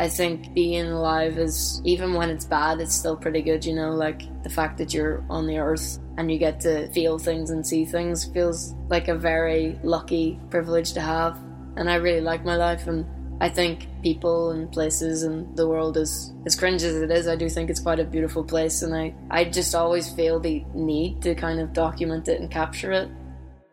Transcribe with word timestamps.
I 0.00 0.08
think 0.08 0.54
being 0.54 0.86
alive 0.86 1.38
is, 1.38 1.82
even 1.84 2.14
when 2.14 2.30
it's 2.30 2.44
bad, 2.44 2.80
it's 2.80 2.94
still 2.94 3.16
pretty 3.16 3.42
good, 3.42 3.64
you 3.64 3.74
know? 3.74 3.90
Like 3.90 4.22
the 4.44 4.50
fact 4.50 4.78
that 4.78 4.94
you're 4.94 5.24
on 5.28 5.46
the 5.46 5.58
earth 5.58 5.98
and 6.16 6.30
you 6.30 6.38
get 6.38 6.60
to 6.60 6.88
feel 6.92 7.18
things 7.18 7.50
and 7.50 7.66
see 7.66 7.84
things 7.84 8.24
feels 8.24 8.74
like 8.88 9.08
a 9.08 9.14
very 9.16 9.78
lucky 9.82 10.38
privilege 10.50 10.92
to 10.92 11.00
have. 11.00 11.36
And 11.76 11.90
I 11.90 11.96
really 11.96 12.20
like 12.20 12.44
my 12.44 12.56
life. 12.56 12.86
And 12.86 13.06
I 13.40 13.48
think 13.48 13.88
people 14.02 14.50
and 14.50 14.70
places 14.70 15.24
and 15.24 15.56
the 15.56 15.68
world 15.68 15.96
is 15.96 16.32
as 16.46 16.54
cringe 16.54 16.82
as 16.82 16.96
it 16.96 17.10
is, 17.10 17.26
I 17.26 17.36
do 17.36 17.48
think 17.48 17.68
it's 17.68 17.80
quite 17.80 18.00
a 18.00 18.04
beautiful 18.04 18.44
place. 18.44 18.82
And 18.82 18.94
I, 18.94 19.14
I 19.30 19.44
just 19.44 19.74
always 19.74 20.08
feel 20.08 20.38
the 20.38 20.64
need 20.74 21.22
to 21.22 21.34
kind 21.34 21.60
of 21.60 21.72
document 21.72 22.28
it 22.28 22.40
and 22.40 22.50
capture 22.50 22.92
it. 22.92 23.08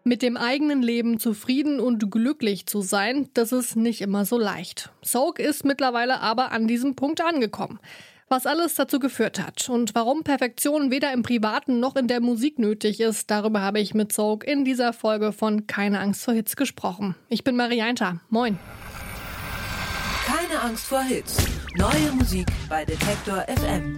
Mit 0.08 0.22
dem 0.22 0.38
eigenen 0.38 0.84
Leben 0.84 1.20
zufrieden 1.20 1.80
und 1.80 2.12
glücklich 2.12 2.68
zu 2.68 2.82
sein, 2.82 3.28
das 3.34 3.52
ist 3.52 3.76
nicht 3.76 4.02
immer 4.02 4.24
so 4.24 4.38
leicht. 4.38 4.92
Soak 5.02 5.40
ist 5.40 5.66
mittlerweile 5.66 6.20
aber 6.20 6.52
an 6.52 6.68
diesem 6.68 6.96
Punkt 6.96 7.22
angekommen. 7.22 7.80
Was 8.30 8.46
alles 8.46 8.76
dazu 8.76 9.00
geführt 9.00 9.40
hat 9.40 9.68
und 9.68 9.96
warum 9.96 10.24
Perfektion 10.24 10.92
weder 10.92 11.12
im 11.12 11.24
Privaten 11.24 11.80
noch 11.80 11.96
in 11.96 12.08
der 12.08 12.22
Musik 12.22 12.60
nötig 12.60 13.00
ist, 13.00 13.32
darüber 13.32 13.62
habe 13.62 13.80
ich 13.80 13.96
mit 13.96 14.14
Soak 14.14 14.46
in 14.46 14.64
dieser 14.64 14.94
Folge 14.94 15.32
von 15.32 15.66
Keine 15.66 16.00
Angst 16.00 16.24
vor 16.24 16.36
Hits 16.36 16.56
gesprochen. 16.56 17.16
Ich 17.30 17.44
bin 17.44 17.56
Marianta. 17.56 18.20
Moin. 18.30 18.60
Keine 20.28 20.62
Angst 20.62 20.86
vor 20.86 21.02
Hits. 21.02 21.36
Neue 21.78 22.12
Musik 22.12 22.46
bei 22.70 22.86
Detektor 22.86 23.44
FM. 23.48 23.96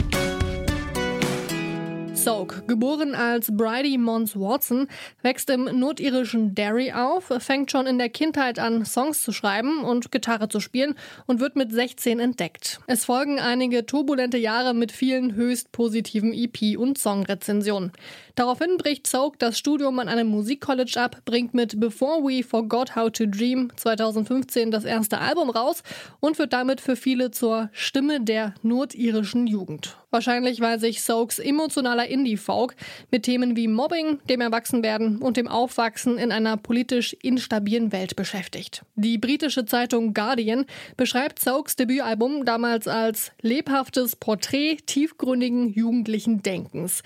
Soak, 2.17 2.67
geboren 2.67 3.13
als 3.13 3.55
Bridie 3.55 3.99
Mons 3.99 4.35
Watson, 4.35 4.87
wächst 5.21 5.51
im 5.51 5.65
nordirischen 5.65 6.55
Derry 6.55 6.91
auf, 6.91 7.31
fängt 7.37 7.69
schon 7.71 7.85
in 7.85 7.99
der 7.99 8.09
Kindheit 8.09 8.57
an, 8.57 8.85
Songs 8.85 9.21
zu 9.21 9.31
schreiben 9.31 9.83
und 9.83 10.11
Gitarre 10.11 10.49
zu 10.49 10.59
spielen 10.59 10.95
und 11.27 11.39
wird 11.39 11.55
mit 11.55 11.71
16 11.71 12.19
entdeckt. 12.19 12.79
Es 12.87 13.05
folgen 13.05 13.39
einige 13.39 13.85
turbulente 13.85 14.39
Jahre 14.39 14.73
mit 14.73 14.91
vielen 14.91 15.35
höchst 15.35 15.71
positiven 15.71 16.33
EP- 16.33 16.75
und 16.75 16.97
Songrezensionen. 16.97 17.91
Daraufhin 18.37 18.77
bricht 18.77 19.07
Soak 19.07 19.39
das 19.39 19.57
Studium 19.57 19.97
an 19.97 20.07
einem 20.07 20.27
Musikcollege 20.27 21.01
ab, 21.01 21.23
bringt 21.25 21.55
mit 21.55 21.79
Before 21.79 22.21
We 22.21 22.43
Forgot 22.43 22.95
How 22.95 23.09
to 23.09 23.25
Dream 23.25 23.71
2015 23.75 24.69
das 24.69 24.85
erste 24.85 25.17
Album 25.17 25.49
raus 25.49 25.81
und 26.19 26.37
wird 26.37 26.53
damit 26.53 26.79
für 26.79 26.95
viele 26.95 27.31
zur 27.31 27.71
Stimme 27.71 28.21
der 28.21 28.53
nordirischen 28.61 29.47
Jugend. 29.47 29.97
Wahrscheinlich, 30.11 30.61
weil 30.61 30.79
sich 30.79 31.01
Soaks 31.01 31.39
emotionaler 31.39 32.05
Indie-Folk 32.09 32.75
mit 33.09 33.23
Themen 33.23 33.55
wie 33.55 33.67
Mobbing, 33.67 34.19
dem 34.29 34.41
Erwachsenwerden 34.41 35.17
und 35.17 35.35
dem 35.35 35.47
Aufwachsen 35.47 36.19
in 36.19 36.31
einer 36.31 36.57
politisch 36.57 37.13
instabilen 37.13 37.91
Welt 37.91 38.15
beschäftigt. 38.15 38.83
Die 38.95 39.17
britische 39.17 39.65
Zeitung 39.65 40.13
Guardian 40.13 40.67
beschreibt 40.95 41.39
Soaks 41.39 41.75
Debütalbum 41.75 42.45
damals 42.45 42.87
als 42.87 43.31
lebhaftes 43.41 44.15
Porträt 44.15 44.77
tiefgründigen 44.85 45.73
jugendlichen 45.73 46.43
Denkens. 46.43 47.01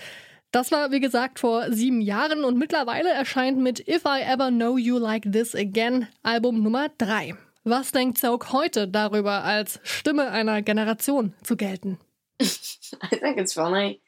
Das 0.51 0.69
war, 0.69 0.91
wie 0.91 0.99
gesagt, 0.99 1.39
vor 1.39 1.71
sieben 1.71 2.01
Jahren 2.01 2.43
und 2.43 2.57
mittlerweile 2.57 3.09
erscheint 3.09 3.57
mit 3.57 3.87
If 3.87 4.03
I 4.05 4.21
Ever 4.21 4.49
Know 4.49 4.77
You 4.77 4.97
Like 4.97 5.31
This 5.31 5.55
Again 5.55 6.09
Album 6.23 6.61
Nummer 6.61 6.89
drei. 6.97 7.35
Was 7.63 7.93
denkt 7.93 8.17
Soak 8.17 8.51
heute 8.51 8.87
darüber, 8.87 9.45
als 9.45 9.79
Stimme 9.83 10.29
einer 10.29 10.61
Generation 10.61 11.33
zu 11.41 11.55
gelten? 11.55 11.99
I 12.41 13.17
think 13.17 13.37
it's 13.37 13.53
funny. 13.53 14.01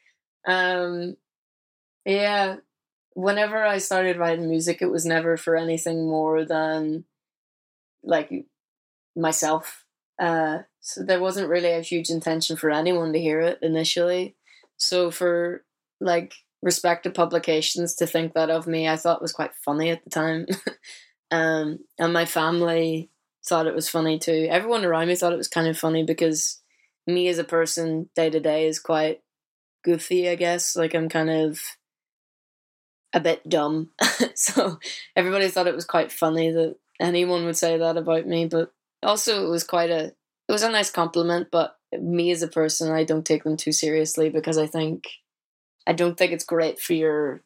Um, 0.46 1.16
yeah, 2.04 2.56
whenever 3.14 3.64
I 3.64 3.78
started 3.78 4.18
writing 4.18 4.48
music, 4.48 4.82
it 4.82 4.90
was 4.90 5.06
never 5.06 5.38
for 5.38 5.56
anything 5.56 6.06
more 6.06 6.44
than 6.44 7.04
like 8.02 8.30
myself. 9.16 9.86
Uh, 10.18 10.64
so 10.80 11.02
there 11.02 11.20
wasn't 11.20 11.48
really 11.48 11.72
a 11.72 11.80
huge 11.80 12.10
intention 12.10 12.56
for 12.56 12.70
anyone 12.70 13.14
to 13.14 13.18
hear 13.18 13.40
it 13.40 13.60
initially. 13.62 14.36
So 14.76 15.10
for 15.10 15.64
like 16.00 16.34
respected 16.62 17.14
publications 17.14 17.94
to 17.96 18.06
think 18.06 18.34
that 18.34 18.50
of 18.50 18.66
me, 18.66 18.88
I 18.88 18.96
thought 18.96 19.22
was 19.22 19.32
quite 19.32 19.54
funny 19.64 19.90
at 19.90 20.02
the 20.04 20.10
time. 20.10 20.46
um, 21.30 21.78
and 21.98 22.12
my 22.12 22.24
family 22.24 23.10
thought 23.46 23.66
it 23.66 23.74
was 23.74 23.88
funny 23.88 24.18
too. 24.18 24.48
Everyone 24.50 24.84
around 24.84 25.08
me 25.08 25.14
thought 25.14 25.32
it 25.32 25.38
was 25.38 25.48
kind 25.48 25.68
of 25.68 25.78
funny 25.78 26.04
because 26.04 26.60
me 27.06 27.28
as 27.28 27.38
a 27.38 27.44
person 27.44 28.08
day 28.16 28.30
to 28.30 28.40
day 28.40 28.66
is 28.66 28.78
quite 28.78 29.20
goofy, 29.84 30.28
I 30.28 30.34
guess. 30.34 30.74
Like 30.74 30.94
I'm 30.94 31.08
kind 31.08 31.30
of 31.30 31.60
a 33.12 33.20
bit 33.20 33.46
dumb. 33.48 33.90
so 34.34 34.78
everybody 35.14 35.48
thought 35.48 35.66
it 35.66 35.74
was 35.74 35.84
quite 35.84 36.10
funny 36.10 36.50
that 36.50 36.76
anyone 37.00 37.44
would 37.44 37.56
say 37.56 37.76
that 37.76 37.96
about 37.96 38.26
me, 38.26 38.46
but 38.46 38.72
also 39.02 39.46
it 39.46 39.50
was 39.50 39.64
quite 39.64 39.90
a 39.90 40.12
it 40.46 40.52
was 40.52 40.62
a 40.62 40.70
nice 40.70 40.90
compliment, 40.90 41.48
but 41.50 41.76
me 41.92 42.30
as 42.30 42.42
a 42.42 42.48
person 42.48 42.90
I 42.90 43.04
don't 43.04 43.24
take 43.24 43.44
them 43.44 43.56
too 43.56 43.72
seriously 43.72 44.30
because 44.30 44.58
I 44.58 44.66
think 44.66 45.04
I 45.88 45.92
don't 45.92 46.16
think 46.16 46.32
it's 46.32 46.46
great 46.46 46.80
for 46.80 46.94
your 46.94 47.42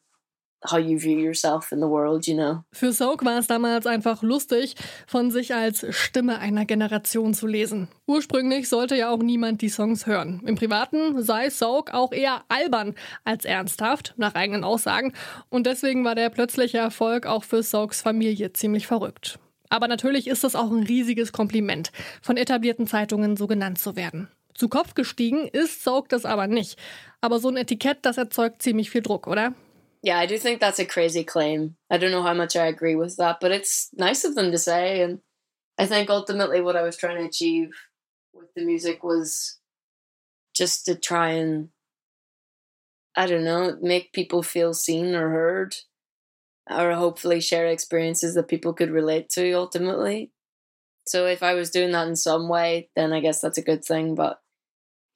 how 0.65 0.79
you 0.79 0.99
view 0.99 1.19
yourself 1.19 1.73
in 1.73 1.79
the 1.79 1.87
world, 1.87 2.27
you 2.27 2.35
know. 2.35 2.65
Für 2.73 2.93
Soak 2.93 3.25
war 3.25 3.39
es 3.39 3.47
damals 3.47 3.87
einfach 3.87 4.23
lustig, 4.23 4.75
von 5.07 5.31
sich 5.31 5.55
als 5.55 5.87
Stimme 5.91 6.39
einer 6.39 6.65
Generation 6.65 7.35
zu 7.35 7.47
lesen. 7.47 7.89
Ursprünglich 8.07 8.69
sollte 8.69 8.97
ja 8.97 9.11
auch 9.11 9.23
niemand 9.23 9.63
die 9.63 9.69
Songs 9.69 10.07
hören. 10.07 10.43
Im 10.45 10.57
Privaten 10.57 11.23
sei 11.23 11.51
Soak 11.51 11.95
auch 11.95 12.13
eher 12.13 12.43
albern 12.49 12.95
als 13.25 13.45
ernsthaft, 13.45 14.15
nach 14.17 14.35
eigenen 14.35 14.65
Aussagen. 14.65 15.13
Und 15.49 15.67
deswegen 15.67 16.05
war 16.05 16.15
der 16.15 16.31
plötzliche 16.31 16.79
Erfolg 16.79 17.27
auch 17.27 17.45
für 17.45 17.63
Soaks 17.63 18.03
Familie 18.03 18.53
ziemlich 18.53 18.87
verrückt. 18.87 19.39
Aber 19.71 19.87
natürlich 19.87 20.27
ist 20.27 20.45
es 20.45 20.57
auch 20.57 20.71
ein 20.71 20.83
riesiges 20.83 21.33
Kompliment, 21.33 21.93
von 22.23 22.37
etablierten 22.37 22.87
Zeitungen 22.87 23.37
so 23.37 23.47
genannt 23.47 23.79
zu 23.79 23.97
werden. 23.97 24.29
Zu 24.59 24.69
Kopf 24.69 24.95
gestiegen 24.95 25.47
ist 25.47 25.85
Soak 25.85 26.09
das 26.09 26.25
aber 26.25 26.49
nicht. 26.49 26.77
Aber 27.21 27.39
so 27.39 27.49
ein 27.49 27.57
Etikett, 27.57 27.99
das 28.03 28.19
erzeugt 28.19 28.61
ziemlich 28.61 28.91
viel 28.91 29.03
Druck, 29.03 29.29
oder? 29.29 29.55
Yeah, 30.05 30.21
I 30.21 30.27
do 30.27 30.37
think 30.37 30.59
that's 30.59 30.81
a 30.81 30.85
crazy 30.85 31.25
claim. 31.25 31.77
I 31.93 31.97
don't 31.97 32.11
know 32.11 32.25
how 32.25 32.35
much 32.35 32.57
I 32.57 32.67
agree 32.67 32.97
with 32.97 33.17
that, 33.19 33.39
but 33.41 33.53
it's 33.53 33.91
nice 33.97 34.25
of 34.25 34.35
them 34.35 34.51
to 34.51 34.59
say. 34.59 35.01
And 35.03 35.21
I 35.79 35.87
think 35.87 36.11
ultimately 36.11 36.61
what 36.61 36.75
I 36.75 36.83
was 36.83 36.97
trying 36.97 37.19
to 37.19 37.25
achieve 37.25 37.71
with 38.33 38.53
the 38.57 38.65
music 38.65 39.05
was 39.05 39.61
just 40.55 40.87
to 40.87 40.97
try 40.97 41.31
and, 41.31 41.69
I 43.15 43.27
don't 43.27 43.45
know, 43.45 43.77
make 43.81 44.13
people 44.13 44.43
feel 44.43 44.75
seen 44.75 45.15
or 45.15 45.31
heard, 45.31 45.77
or 46.69 46.95
hopefully 46.95 47.41
share 47.41 47.69
experiences 47.69 48.35
that 48.35 48.49
people 48.49 48.73
could 48.73 48.91
relate 48.91 49.29
to 49.31 49.53
ultimately. 49.53 50.33
So 51.07 51.27
if 51.27 51.45
I 51.45 51.55
was 51.55 51.71
doing 51.71 51.93
that 51.93 52.09
in 52.09 52.17
some 52.17 52.49
way, 52.49 52.91
then 52.97 53.13
I 53.13 53.21
guess 53.21 53.41
that's 53.41 53.59
a 53.59 53.63
good 53.63 53.85
thing. 53.85 54.17
But 54.17 54.41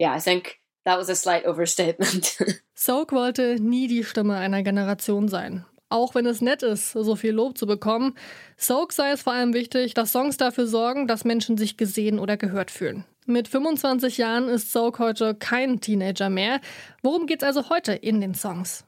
yeah, 0.03 0.13
I 0.13 0.21
think 0.21 0.59
that 0.85 0.99
was 0.99 1.09
a 1.09 1.15
slight 1.15 1.47
overstatement. 1.47 2.37
Soak 2.75 3.13
wollte 3.13 3.61
nie 3.61 3.87
die 3.87 4.03
Stimme 4.03 4.37
einer 4.37 4.63
Generation 4.65 5.29
sein. 5.29 5.65
Auch 5.89 6.15
wenn 6.15 6.27
es 6.27 6.41
nett 6.41 6.63
ist, 6.63 6.93
so 6.93 7.17
viel 7.17 7.33
Lob 7.33 7.57
zu 7.57 7.67
bekommen, 7.67 8.17
Soak 8.57 8.93
sei 8.93 9.13
es 9.13 9.23
vor 9.23 9.35
allem 9.35 9.55
wichtig, 9.55 9.95
dass 9.95 10.11
Songs 10.11 10.39
dafür 10.39 10.67
sorgen, 10.67 11.07
dass 11.07 11.25
Menschen 11.25 11.57
sich 11.57 11.77
gesehen 11.77 12.19
oder 12.19 12.37
gehört 12.37 12.71
fühlen. 12.71 13.05
Mit 13.27 13.47
25 13.47 14.19
Jahren 14.19 14.49
ist 14.49 14.73
Soak 14.73 14.99
heute 14.99 15.35
kein 15.35 15.81
Teenager 15.81 16.31
mehr. 16.31 16.61
Worum 17.03 17.27
geht's 17.27 17.45
also 17.45 17.69
heute 17.69 17.93
in 17.93 18.21
den 18.21 18.35
Songs? 18.35 18.85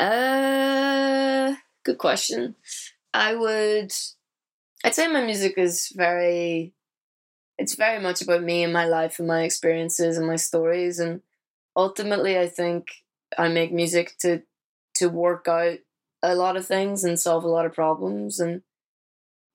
Uh, 0.00 1.54
good 1.84 1.96
question. 1.98 2.56
I 3.14 3.34
would, 3.34 3.92
I'd 4.84 4.94
say 4.94 5.08
my 5.08 5.24
music 5.24 5.56
is 5.56 5.92
very, 5.96 6.74
it's 7.58 7.74
very 7.74 8.00
much 8.00 8.22
about 8.22 8.42
me 8.42 8.62
and 8.62 8.72
my 8.72 8.86
life 8.86 9.18
and 9.18 9.28
my 9.28 9.42
experiences 9.42 10.16
and 10.16 10.26
my 10.26 10.36
stories 10.36 10.98
and 10.98 11.20
ultimately 11.76 12.38
I 12.38 12.46
think 12.46 12.88
I 13.36 13.48
make 13.48 13.72
music 13.72 14.14
to 14.20 14.42
to 14.96 15.08
work 15.08 15.46
out 15.48 15.78
a 16.22 16.34
lot 16.34 16.56
of 16.56 16.66
things 16.66 17.04
and 17.04 17.18
solve 17.18 17.44
a 17.44 17.48
lot 17.48 17.66
of 17.66 17.74
problems 17.74 18.40
and 18.40 18.62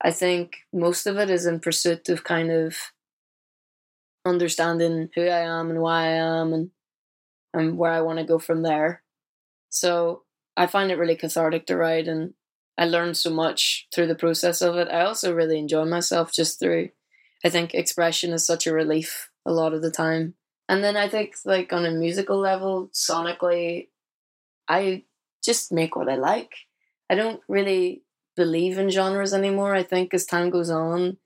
I 0.02 0.12
think 0.12 0.58
most 0.74 1.08
of 1.08 1.18
it 1.18 1.30
is 1.30 1.46
in 1.46 1.62
pursuit 1.62 2.10
of 2.10 2.24
kind 2.24 2.52
of 2.52 2.76
understanding 4.26 5.10
who 5.16 5.24
I 5.24 5.40
am 5.40 5.70
and 5.70 5.82
why 5.82 6.06
I 6.06 6.12
am 6.12 6.54
and 6.54 6.72
and 7.54 7.78
where 7.78 7.92
I 7.92 8.02
want 8.02 8.20
to 8.20 8.26
go 8.26 8.40
from 8.40 8.64
there. 8.64 9.04
So 9.70 10.24
I 10.58 10.68
find 10.68 10.92
it 10.92 10.98
really 10.98 11.16
cathartic 11.16 11.68
to 11.68 11.78
write 11.78 12.08
and 12.08 12.34
I 12.78 12.86
learned 12.86 13.18
so 13.18 13.30
much 13.30 13.88
through 13.94 14.08
the 14.08 14.16
process 14.16 14.62
of 14.62 14.76
it. 14.76 14.88
I 14.90 15.06
also 15.06 15.34
really 15.34 15.60
enjoy 15.60 15.86
myself 15.86 16.34
just 16.34 16.60
through 16.60 16.90
I 17.44 17.50
think 17.50 17.74
expression 17.74 18.32
is 18.32 18.46
such 18.46 18.68
a 18.68 18.74
relief 18.74 19.30
a 19.46 19.52
lot 19.52 19.74
of 19.74 19.82
the 19.82 19.92
time. 19.92 20.36
And 20.70 20.84
then 20.84 20.96
I 20.96 21.10
think 21.10 21.36
like 21.46 21.74
on 21.74 21.86
a 21.86 21.92
musical 21.92 22.38
level, 22.38 22.90
sonically, 22.94 23.90
I 24.68 25.04
just 25.44 25.72
make 25.72 25.96
what 25.96 26.10
I 26.10 26.16
like. 26.16 26.54
I 27.10 27.16
don't 27.16 27.42
really 27.48 28.04
believe 28.36 28.78
in 28.78 28.90
genres 28.90 29.34
anymore. 29.34 29.76
I 29.76 29.84
think 29.84 30.14
as 30.14 30.26
time 30.26 30.50
goes 30.50 30.70
on, 30.70 31.18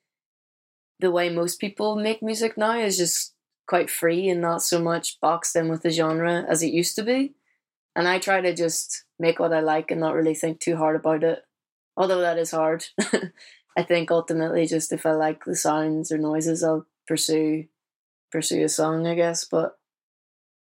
the 0.99 1.11
way 1.11 1.29
most 1.29 1.59
people 1.59 1.95
make 1.95 2.23
music 2.23 2.57
now 2.57 2.77
is 2.77 2.97
just 2.97 3.33
quite 3.67 3.89
free 3.89 4.27
and 4.29 4.41
not 4.41 4.63
so 4.63 4.81
much 4.81 5.19
boxed 5.21 5.55
in 5.55 5.69
with 5.69 5.83
the 5.83 5.91
genre 5.91 6.45
as 6.49 6.63
it 6.63 6.73
used 6.73 6.95
to 6.95 7.03
be. 7.03 7.35
And 7.95 8.07
I 8.07 8.19
try 8.19 8.41
to 8.41 8.53
just 8.53 9.03
make 9.19 9.39
what 9.39 9.53
I 9.53 9.59
like 9.59 9.91
and 9.91 9.99
not 9.99 10.15
really 10.15 10.35
think 10.35 10.59
too 10.59 10.77
hard 10.77 10.95
about 10.95 11.23
it. 11.23 11.43
Although 11.95 12.21
that 12.21 12.37
is 12.37 12.51
hard. 12.51 12.85
I 13.77 13.83
think 13.83 14.09
ultimately 14.09 14.65
just 14.65 14.91
if 14.91 15.05
I 15.05 15.11
like 15.11 15.45
the 15.45 15.55
sounds 15.55 16.11
or 16.11 16.17
noises 16.17 16.63
I'll 16.63 16.87
pursue 17.07 17.67
pursue 18.31 18.63
a 18.63 18.69
song, 18.69 19.05
I 19.05 19.13
guess. 19.13 19.45
But 19.45 19.77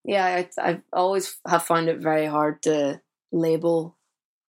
yeah, 0.06 0.26
I 0.26 0.50
I 0.62 0.82
always 0.94 1.40
have 1.48 1.64
found 1.64 1.90
it 1.90 2.00
very 2.00 2.28
hard 2.28 2.62
to 2.64 3.02
label 3.32 3.98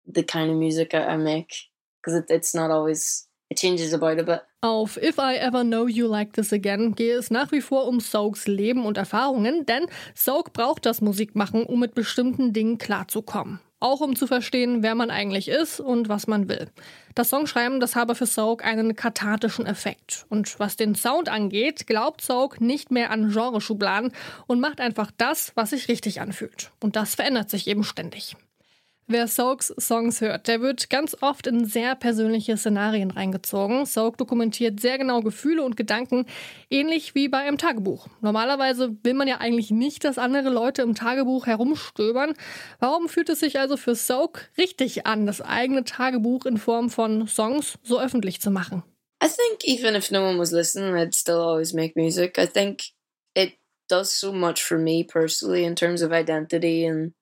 the 0.06 0.24
kind 0.24 0.50
of 0.50 0.56
music 0.56 0.92
I, 0.92 1.04
I 1.04 1.16
make 1.16 1.54
because 2.00 2.18
it, 2.18 2.26
it's 2.30 2.52
not 2.52 2.70
always 2.70 3.28
it 3.48 3.58
changes 3.58 3.92
about 3.92 4.18
a 4.18 4.24
bit. 4.24 4.42
Auf 4.60 4.96
If 4.96 5.20
I 5.20 5.36
Ever 5.36 5.62
Know 5.62 5.86
You 5.86 6.08
Like 6.08 6.32
This 6.32 6.52
Again 6.52 6.96
gehe 6.96 7.16
es 7.16 7.30
nach 7.30 7.52
wie 7.52 7.60
vor 7.60 7.86
um 7.86 8.00
Soaks 8.00 8.48
Leben 8.48 8.86
und 8.86 8.96
Erfahrungen, 8.96 9.66
denn 9.66 9.86
Soak 10.16 10.52
braucht 10.52 10.84
das 10.84 11.00
Musikmachen, 11.00 11.64
um 11.64 11.78
mit 11.78 11.94
bestimmten 11.94 12.52
Dingen 12.52 12.76
klarzukommen. 12.76 13.60
Auch 13.80 14.00
um 14.00 14.16
zu 14.16 14.26
verstehen, 14.26 14.82
wer 14.82 14.94
man 14.94 15.10
eigentlich 15.10 15.48
ist 15.48 15.78
und 15.78 16.08
was 16.08 16.26
man 16.26 16.48
will. 16.48 16.68
Das 17.14 17.30
Songschreiben, 17.30 17.78
das 17.78 17.94
habe 17.94 18.14
für 18.14 18.26
Soak 18.26 18.64
einen 18.64 18.96
kathartischen 18.96 19.66
Effekt. 19.66 20.26
Und 20.28 20.58
was 20.58 20.76
den 20.76 20.94
Sound 20.94 21.28
angeht, 21.28 21.86
glaubt 21.86 22.20
Soak 22.20 22.60
nicht 22.60 22.90
mehr 22.90 23.10
an 23.10 23.30
Genreschubladen 23.30 24.12
und 24.46 24.60
macht 24.60 24.80
einfach 24.80 25.12
das, 25.16 25.52
was 25.54 25.70
sich 25.70 25.88
richtig 25.88 26.20
anfühlt. 26.20 26.72
Und 26.80 26.96
das 26.96 27.14
verändert 27.14 27.50
sich 27.50 27.68
eben 27.68 27.84
ständig. 27.84 28.36
Wer 29.10 29.26
Soaks 29.26 29.72
Songs 29.80 30.20
hört, 30.20 30.48
der 30.48 30.60
wird 30.60 30.90
ganz 30.90 31.16
oft 31.22 31.46
in 31.46 31.64
sehr 31.64 31.94
persönliche 31.94 32.58
Szenarien 32.58 33.10
reingezogen. 33.10 33.86
Soak 33.86 34.18
dokumentiert 34.18 34.80
sehr 34.80 34.98
genau 34.98 35.22
Gefühle 35.22 35.62
und 35.62 35.78
Gedanken, 35.78 36.26
ähnlich 36.68 37.14
wie 37.14 37.28
bei 37.28 37.38
einem 37.38 37.56
Tagebuch. 37.56 38.06
Normalerweise 38.20 38.94
will 39.02 39.14
man 39.14 39.26
ja 39.26 39.38
eigentlich 39.38 39.70
nicht, 39.70 40.04
dass 40.04 40.18
andere 40.18 40.50
Leute 40.50 40.82
im 40.82 40.94
Tagebuch 40.94 41.46
herumstöbern. 41.46 42.34
Warum 42.80 43.08
fühlt 43.08 43.30
es 43.30 43.40
sich 43.40 43.58
also 43.58 43.78
für 43.78 43.94
Soak 43.94 44.50
richtig 44.58 45.06
an, 45.06 45.24
das 45.24 45.40
eigene 45.40 45.84
Tagebuch 45.84 46.44
in 46.44 46.58
Form 46.58 46.90
von 46.90 47.26
Songs 47.26 47.78
so 47.82 47.98
öffentlich 47.98 48.42
zu 48.42 48.50
machen? 48.50 48.82
I 49.24 49.28
think 49.28 49.64
even 49.64 49.94
if 49.94 50.10
no 50.10 50.22
one 50.22 50.38
was 50.38 50.52
listening, 50.52 50.94
I'd 50.94 51.14
still 51.14 51.40
always 51.40 51.72
make 51.72 51.94
music. 51.96 52.38
I 52.38 52.46
think 52.46 52.82
it 53.34 53.54
does 53.88 54.12
so 54.12 54.32
much 54.32 54.62
for 54.62 54.76
me 54.76 55.02
personally 55.02 55.64
in 55.64 55.74
terms 55.74 56.02
of 56.02 56.12
identity 56.12 56.84
and 56.84 57.14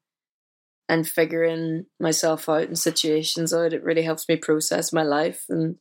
and 0.88 1.08
figuring 1.08 1.86
myself 1.98 2.48
out 2.48 2.64
in 2.64 2.76
situations 2.76 3.52
out. 3.52 3.72
It 3.72 3.82
really 3.82 4.02
helps 4.02 4.28
me 4.28 4.36
process 4.36 4.92
my 4.92 5.02
life. 5.02 5.44
And 5.48 5.76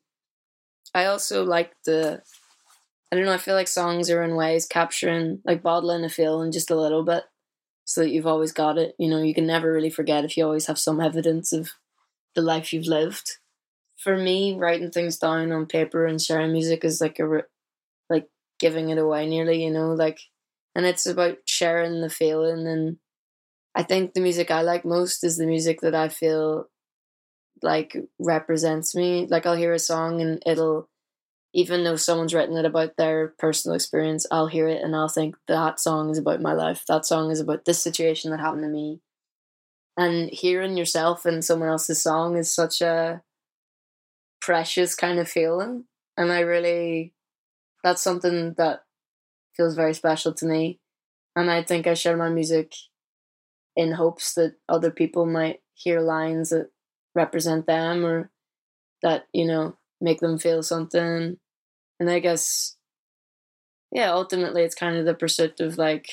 I 0.93 1.05
also 1.05 1.43
like 1.43 1.73
the, 1.85 2.21
I 3.11 3.15
don't 3.15 3.25
know, 3.25 3.33
I 3.33 3.37
feel 3.37 3.55
like 3.55 3.67
songs 3.67 4.09
are 4.09 4.23
in 4.23 4.35
ways 4.35 4.65
capturing, 4.65 5.41
like 5.45 5.61
bottling 5.61 6.03
a 6.03 6.09
feeling 6.09 6.51
just 6.51 6.71
a 6.71 6.79
little 6.79 7.03
bit 7.03 7.23
so 7.85 8.01
that 8.01 8.09
you've 8.09 8.27
always 8.27 8.51
got 8.51 8.77
it. 8.77 8.95
You 8.97 9.09
know, 9.09 9.21
you 9.21 9.33
can 9.33 9.45
never 9.45 9.71
really 9.71 9.91
forget 9.91 10.25
if 10.25 10.35
you 10.37 10.43
always 10.43 10.65
have 10.65 10.79
some 10.79 10.99
evidence 10.99 11.53
of 11.53 11.71
the 12.33 12.41
life 12.41 12.73
you've 12.73 12.87
lived. 12.87 13.37
For 13.97 14.17
me, 14.17 14.55
writing 14.55 14.91
things 14.91 15.17
down 15.17 15.51
on 15.51 15.67
paper 15.67 16.05
and 16.05 16.21
sharing 16.21 16.51
music 16.51 16.83
is 16.83 16.99
like 16.99 17.19
a, 17.19 17.43
like 18.09 18.27
giving 18.59 18.89
it 18.89 18.97
away 18.97 19.27
nearly, 19.27 19.63
you 19.63 19.71
know, 19.71 19.93
like, 19.93 20.19
and 20.75 20.85
it's 20.85 21.05
about 21.05 21.37
sharing 21.45 22.01
the 22.01 22.09
feeling 22.09 22.67
and 22.67 22.97
I 23.75 23.83
think 23.83 24.13
the 24.13 24.21
music 24.21 24.51
I 24.51 24.61
like 24.61 24.85
most 24.85 25.23
is 25.23 25.37
the 25.37 25.45
music 25.45 25.81
that 25.81 25.93
I 25.93 26.09
feel 26.09 26.69
like 27.61 27.95
represents 28.19 28.95
me. 28.95 29.27
Like 29.29 29.45
I'll 29.45 29.55
hear 29.55 29.73
a 29.73 29.79
song 29.79 30.21
and 30.21 30.41
it'll 30.45 30.89
even 31.53 31.85
though 31.85 31.95
someone's 31.95 32.33
written 32.33 32.57
it 32.57 32.65
about 32.65 32.97
their 32.97 33.29
personal 33.39 33.75
experience, 33.75 34.25
I'll 34.29 34.47
hear 34.47 34.67
it 34.67 34.81
and 34.83 34.93
I'll 34.93 35.07
think 35.07 35.37
that 35.47 35.79
song 35.79 36.09
is 36.09 36.17
about 36.17 36.41
my 36.41 36.51
life. 36.51 36.83
That 36.87 37.05
song 37.05 37.31
is 37.31 37.39
about 37.39 37.63
this 37.63 37.81
situation 37.81 38.31
that 38.31 38.41
happened 38.41 38.63
to 38.63 38.69
me. 38.69 38.99
And 39.97 40.29
hearing 40.29 40.75
yourself 40.75 41.25
in 41.25 41.41
someone 41.41 41.69
else's 41.69 42.01
song 42.01 42.35
is 42.35 42.53
such 42.53 42.81
a 42.81 43.21
precious 44.41 44.95
kind 44.95 45.17
of 45.17 45.29
feeling. 45.29 45.85
And 46.17 46.29
I 46.31 46.41
really, 46.41 47.13
that's 47.83 48.01
something 48.01 48.53
that 48.57 48.81
feels 49.55 49.75
very 49.75 49.93
special 49.93 50.33
to 50.33 50.45
me. 50.45 50.79
And 51.37 51.49
I 51.49 51.63
think 51.63 51.87
I 51.87 51.93
share 51.93 52.17
my 52.17 52.29
music 52.29 52.73
in 53.75 53.93
hopes 53.93 54.33
that 54.35 54.55
other 54.69 54.91
people 54.91 55.25
might 55.25 55.61
hear 55.73 55.99
lines 56.01 56.49
that 56.49 56.69
represent 57.13 57.67
them 57.67 58.05
or 58.05 58.31
that 59.01 59.27
you 59.33 59.45
know 59.45 59.77
make 60.01 60.19
them 60.19 60.37
feel 60.37 60.63
something. 60.63 61.37
And 61.99 62.09
i 62.09 62.19
guess 62.19 62.75
yeah 63.91 64.11
ultimately 64.11 64.63
it's 64.63 64.75
kind 64.75 64.97
of 64.97 65.05
the 65.05 65.13
pursuit 65.13 65.59
of 65.61 65.77
like 65.77 66.09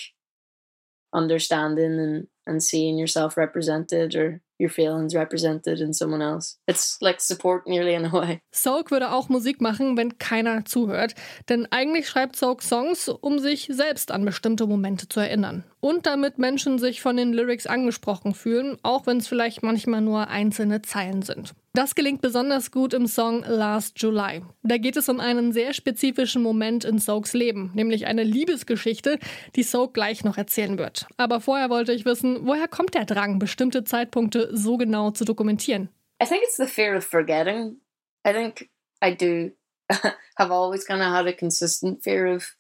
understanding 1.15 1.99
and 1.99 2.27
and 2.47 2.63
seeing 2.63 2.99
yourself 2.99 3.37
represented 3.37 4.15
or 4.15 4.41
your 4.63 4.71
feelings 4.71 5.15
represented 5.15 5.81
in 5.81 5.93
someone 5.93 6.23
else. 6.23 6.59
It's 6.67 6.99
like 7.01 7.21
support 7.21 7.67
nearly 7.67 7.95
in 7.95 8.07
a 8.07 8.13
way. 8.13 8.41
Soak 8.53 8.91
würde 8.91 9.11
auch 9.11 9.29
Musik 9.29 9.61
machen, 9.61 9.97
wenn 9.97 10.19
keiner 10.19 10.65
zuhört. 10.65 11.15
Denn 11.49 11.67
eigentlich 11.71 12.09
schreibt 12.09 12.37
Soak 12.37 12.63
Songs, 12.63 13.09
um 13.09 13.39
sich 13.39 13.69
selbst 13.71 14.11
an 14.11 14.25
bestimmte 14.25 14.67
Momente 14.67 15.09
zu 15.09 15.21
erinnern. 15.21 15.65
Und 15.81 16.07
damit 16.07 16.39
Menschen 16.39 16.79
sich 16.79 17.03
von 17.03 17.17
den 17.17 17.33
Lyrics 17.33 17.67
angesprochen 17.67 18.35
fühlen, 18.35 18.79
auch 18.83 19.07
wenn 19.07 19.19
es 19.19 19.27
vielleicht 19.27 19.63
manchmal 19.63 20.01
nur 20.01 20.29
einzelne 20.29 20.83
Zeilen 20.83 21.23
sind. 21.23 21.55
Das 21.75 21.95
gelingt 21.95 22.21
besonders 22.21 22.71
gut 22.71 22.93
im 22.93 23.07
Song 23.07 23.45
Last 23.47 23.95
July. 23.97 24.43
Da 24.63 24.77
geht 24.77 24.99
es 24.99 25.09
um 25.09 25.21
einen 25.21 25.53
sehr 25.53 25.73
spezifischen 25.73 26.43
Moment 26.43 26.85
in 26.85 26.99
Soaks 26.99 27.33
Leben, 27.33 27.71
nämlich 27.73 28.07
eine 28.07 28.25
Liebesgeschichte, 28.25 29.19
die 29.57 29.63
Soak 29.63 29.95
gleich 29.95 30.23
noch 30.23 30.37
erzählen 30.37 30.77
wird. 30.77 31.07
Aber 31.17 31.41
vorher 31.41 31.71
wollte 31.71 31.95
ich 31.95 32.05
wissen, 32.05 32.47
woher 32.47 32.69
kommt 32.69 32.93
der 32.93 33.07
Drang, 33.07 33.39
bestimmte 33.39 33.85
Zeitpunkte 33.85 34.55
so 34.55 34.77
genau 34.77 35.13
zu 35.13 35.25
dokumentieren? 35.25 35.89
I 36.23 36.27
think 36.27 36.43
it's 36.43 36.59
the 36.59 36.67
fear 36.67 36.95
of 36.95 37.05
forgetting. 37.05 37.81
I 38.27 38.33
think 38.35 38.69
I 39.03 39.17
do 39.17 39.53
have 40.37 40.53
always 40.53 40.85
kind 40.87 41.01
of 41.01 41.09
had 41.09 41.27
a 41.27 41.33
consistent 41.33 42.05
fear 42.05 42.27
of 42.27 42.55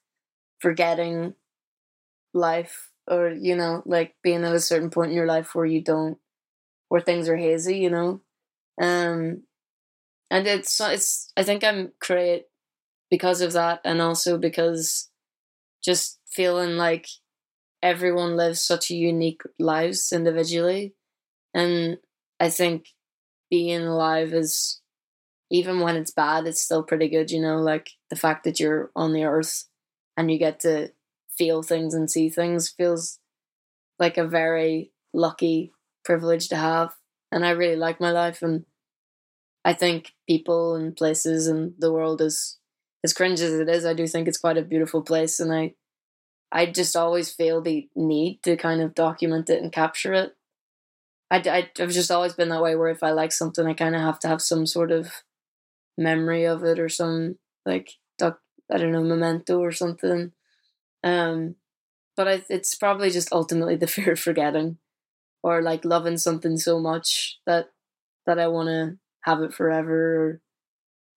forgetting 0.58 1.34
life 2.32 2.88
or 3.06 3.30
you 3.30 3.54
know 3.54 3.82
like 3.84 4.14
being 4.22 4.42
at 4.42 4.54
a 4.54 4.60
certain 4.60 4.88
point 4.88 5.10
in 5.10 5.16
your 5.18 5.26
life 5.26 5.54
where 5.54 5.66
you 5.66 5.82
don't 5.82 6.16
where 6.88 7.02
things 7.02 7.28
are 7.28 7.36
hazy 7.36 7.76
you 7.76 7.90
know 7.90 8.22
um, 8.80 9.42
and 10.30 10.46
it's 10.46 10.80
it's 10.80 11.32
I 11.36 11.42
think 11.42 11.64
I'm 11.64 11.92
create 12.00 12.46
because 13.10 13.40
of 13.42 13.52
that, 13.54 13.80
and 13.84 14.02
also 14.02 14.38
because 14.38 15.10
just 15.84 16.20
feeling 16.30 16.76
like 16.76 17.08
everyone 17.82 18.36
lives 18.36 18.62
such 18.62 18.90
unique 18.90 19.42
lives 19.58 20.12
individually, 20.12 20.94
and 21.54 21.98
I 22.40 22.50
think 22.50 22.88
being 23.50 23.82
alive 23.82 24.34
is 24.34 24.80
even 25.50 25.80
when 25.80 25.96
it's 25.96 26.10
bad, 26.10 26.46
it's 26.46 26.62
still 26.62 26.82
pretty 26.82 27.08
good. 27.08 27.30
You 27.30 27.40
know, 27.40 27.58
like 27.60 27.90
the 28.10 28.16
fact 28.16 28.44
that 28.44 28.60
you're 28.60 28.90
on 28.96 29.12
the 29.12 29.24
earth 29.24 29.66
and 30.16 30.30
you 30.30 30.38
get 30.38 30.60
to 30.60 30.92
feel 31.36 31.62
things 31.62 31.94
and 31.94 32.10
see 32.10 32.28
things 32.28 32.68
feels 32.70 33.18
like 33.98 34.18
a 34.18 34.26
very 34.26 34.92
lucky 35.14 35.72
privilege 36.04 36.48
to 36.48 36.56
have 36.56 36.92
and 37.32 37.44
I 37.44 37.50
really 37.50 37.76
like 37.76 38.00
my 38.00 38.12
life. 38.12 38.42
And 38.42 38.64
I 39.64 39.72
think 39.72 40.12
people 40.28 40.74
and 40.76 40.94
places 40.96 41.46
and 41.48 41.74
the 41.78 41.92
world 41.92 42.20
is 42.20 42.58
as 43.02 43.12
cringe 43.12 43.40
as 43.40 43.54
it 43.54 43.68
is. 43.68 43.84
I 43.86 43.94
do 43.94 44.06
think 44.06 44.28
it's 44.28 44.38
quite 44.38 44.58
a 44.58 44.62
beautiful 44.62 45.02
place, 45.02 45.40
and 45.40 45.52
I 45.52 45.74
I 46.52 46.66
just 46.66 46.96
always 46.96 47.32
feel 47.32 47.60
the 47.62 47.88
need 47.96 48.42
to 48.44 48.56
kind 48.56 48.82
of 48.82 48.94
document 48.94 49.50
it 49.50 49.62
and 49.62 49.72
capture 49.72 50.12
it. 50.12 50.36
I, 51.30 51.38
I 51.38 51.70
I've 51.82 51.90
just 51.90 52.10
always 52.10 52.34
been 52.34 52.50
that 52.50 52.62
way. 52.62 52.76
Where 52.76 52.88
if 52.90 53.02
I 53.02 53.10
like 53.12 53.32
something, 53.32 53.66
I 53.66 53.74
kind 53.74 53.94
of 53.96 54.02
have 54.02 54.18
to 54.20 54.28
have 54.28 54.42
some 54.42 54.66
sort 54.66 54.92
of 54.92 55.12
memory 55.98 56.44
of 56.44 56.64
it 56.64 56.78
or 56.78 56.88
some 56.88 57.38
like 57.66 57.92
doc, 58.18 58.40
I 58.70 58.78
don't 58.78 58.92
know 58.92 59.02
memento 59.02 59.58
or 59.60 59.72
something. 59.72 60.32
Um, 61.04 61.56
but 62.16 62.28
I, 62.28 62.42
it's 62.50 62.74
probably 62.74 63.10
just 63.10 63.32
ultimately 63.32 63.76
the 63.76 63.86
fear 63.88 64.12
of 64.12 64.20
forgetting 64.20 64.78
or 65.42 65.62
like 65.62 65.84
loving 65.84 66.18
something 66.18 66.56
so 66.56 66.78
much 66.78 67.38
that 67.46 67.66
that 68.26 68.38
I 68.38 68.48
want 68.48 68.68
to 68.68 68.98
have 69.20 69.42
it 69.42 69.52
forever 69.52 70.16
or 70.16 70.40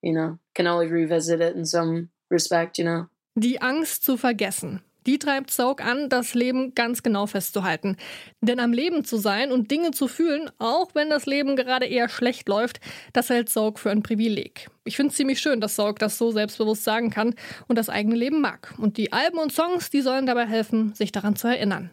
you 0.01 0.13
know 0.13 0.39
can 0.53 0.67
always 0.67 0.91
revisit 0.91 1.41
it 1.41 1.55
in 1.55 1.65
some 1.65 2.09
respect 2.29 2.77
you 2.77 2.85
know 2.85 3.07
die 3.35 3.61
Angst 3.61 4.03
zu 4.03 4.17
vergessen 4.17 4.81
Die 5.07 5.19
treibt 5.19 5.51
Soak 5.51 5.85
an, 5.85 6.09
das 6.09 6.33
Leben 6.33 6.73
ganz 6.73 7.03
genau 7.03 7.27
festzuhalten. 7.27 7.95
Denn 8.41 8.59
am 8.59 8.73
Leben 8.73 9.05
zu 9.05 9.17
sein 9.17 9.51
und 9.51 9.69
Dinge 9.69 9.91
zu 9.91 10.07
fühlen, 10.07 10.49
auch 10.57 10.95
wenn 10.95 11.11
das 11.11 11.27
Leben 11.27 11.55
gerade 11.55 11.85
eher 11.85 12.09
schlecht 12.09 12.49
läuft, 12.49 12.79
das 13.13 13.29
hält 13.29 13.49
Soak 13.49 13.77
für 13.77 13.91
ein 13.91 14.01
Privileg. 14.01 14.67
Ich 14.83 14.95
finde 14.95 15.11
es 15.11 15.17
ziemlich 15.17 15.39
schön, 15.39 15.61
dass 15.61 15.75
Soak 15.75 15.99
das 15.99 16.17
so 16.17 16.31
selbstbewusst 16.31 16.83
sagen 16.83 17.11
kann 17.11 17.35
und 17.67 17.77
das 17.77 17.89
eigene 17.89 18.15
Leben 18.15 18.41
mag. 18.41 18.73
Und 18.79 18.97
die 18.97 19.13
Alben 19.13 19.37
und 19.37 19.51
Songs, 19.51 19.91
die 19.91 20.01
sollen 20.01 20.25
dabei 20.25 20.47
helfen, 20.47 20.95
sich 20.95 21.11
daran 21.11 21.35
zu 21.35 21.47
erinnern. 21.47 21.91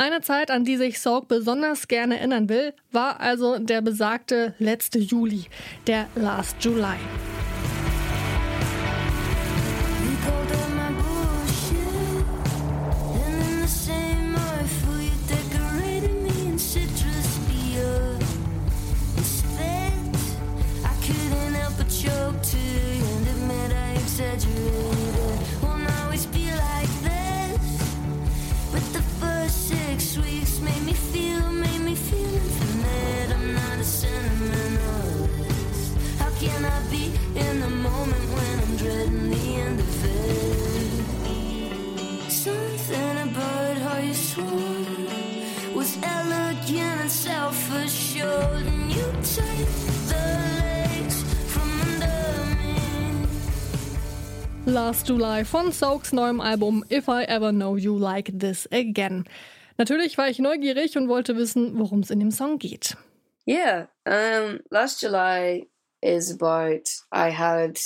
Eine 0.00 0.22
Zeit, 0.22 0.50
an 0.50 0.64
die 0.64 0.78
sich 0.78 0.98
Soak 0.98 1.28
besonders 1.28 1.86
gerne 1.86 2.16
erinnern 2.18 2.48
will, 2.48 2.72
war 2.90 3.20
also 3.20 3.58
der 3.58 3.82
besagte 3.82 4.54
letzte 4.58 4.98
Juli, 4.98 5.44
der 5.86 6.06
Last 6.14 6.56
July. 6.64 6.96
Last 54.90 55.06
July 55.06 55.44
von 55.44 55.70
Soaks 55.70 56.12
neuem 56.12 56.40
Album 56.40 56.82
If 56.90 57.08
I 57.08 57.22
Ever 57.22 57.52
Know 57.52 57.76
You 57.76 57.96
Like 57.96 58.32
This 58.36 58.66
Again. 58.72 59.24
Natürlich 59.78 60.18
war 60.18 60.28
ich 60.28 60.40
neugierig 60.40 60.96
und 60.96 61.08
wollte 61.08 61.36
wissen, 61.36 61.78
worum 61.78 62.00
es 62.00 62.10
in 62.10 62.18
dem 62.18 62.32
Song 62.32 62.58
geht. 62.58 62.96
Yeah, 63.46 63.86
um, 64.04 64.58
Last 64.72 65.00
July 65.00 65.68
is 66.02 66.32
about 66.32 66.90
I 67.12 67.30
had 67.30 67.78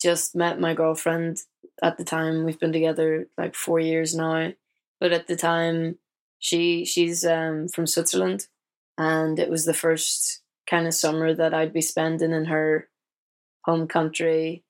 just 0.00 0.36
met 0.36 0.60
my 0.60 0.74
girlfriend 0.74 1.38
at 1.82 1.98
the 1.98 2.04
time. 2.04 2.44
We've 2.44 2.60
been 2.60 2.72
together 2.72 3.26
like 3.36 3.56
four 3.56 3.80
years 3.80 4.14
now, 4.14 4.52
but 5.00 5.10
at 5.10 5.26
the 5.26 5.34
time, 5.34 5.98
she 6.38 6.84
she's 6.84 7.24
um, 7.24 7.66
from 7.66 7.88
Switzerland, 7.88 8.46
and 8.96 9.40
it 9.40 9.50
was 9.50 9.64
the 9.64 9.74
first 9.74 10.40
kind 10.70 10.86
of 10.86 10.94
summer 10.94 11.34
that 11.34 11.52
I'd 11.52 11.72
be 11.72 11.82
spending 11.82 12.30
in 12.30 12.44
her 12.44 12.86
home 13.64 13.88
country, 13.88 14.62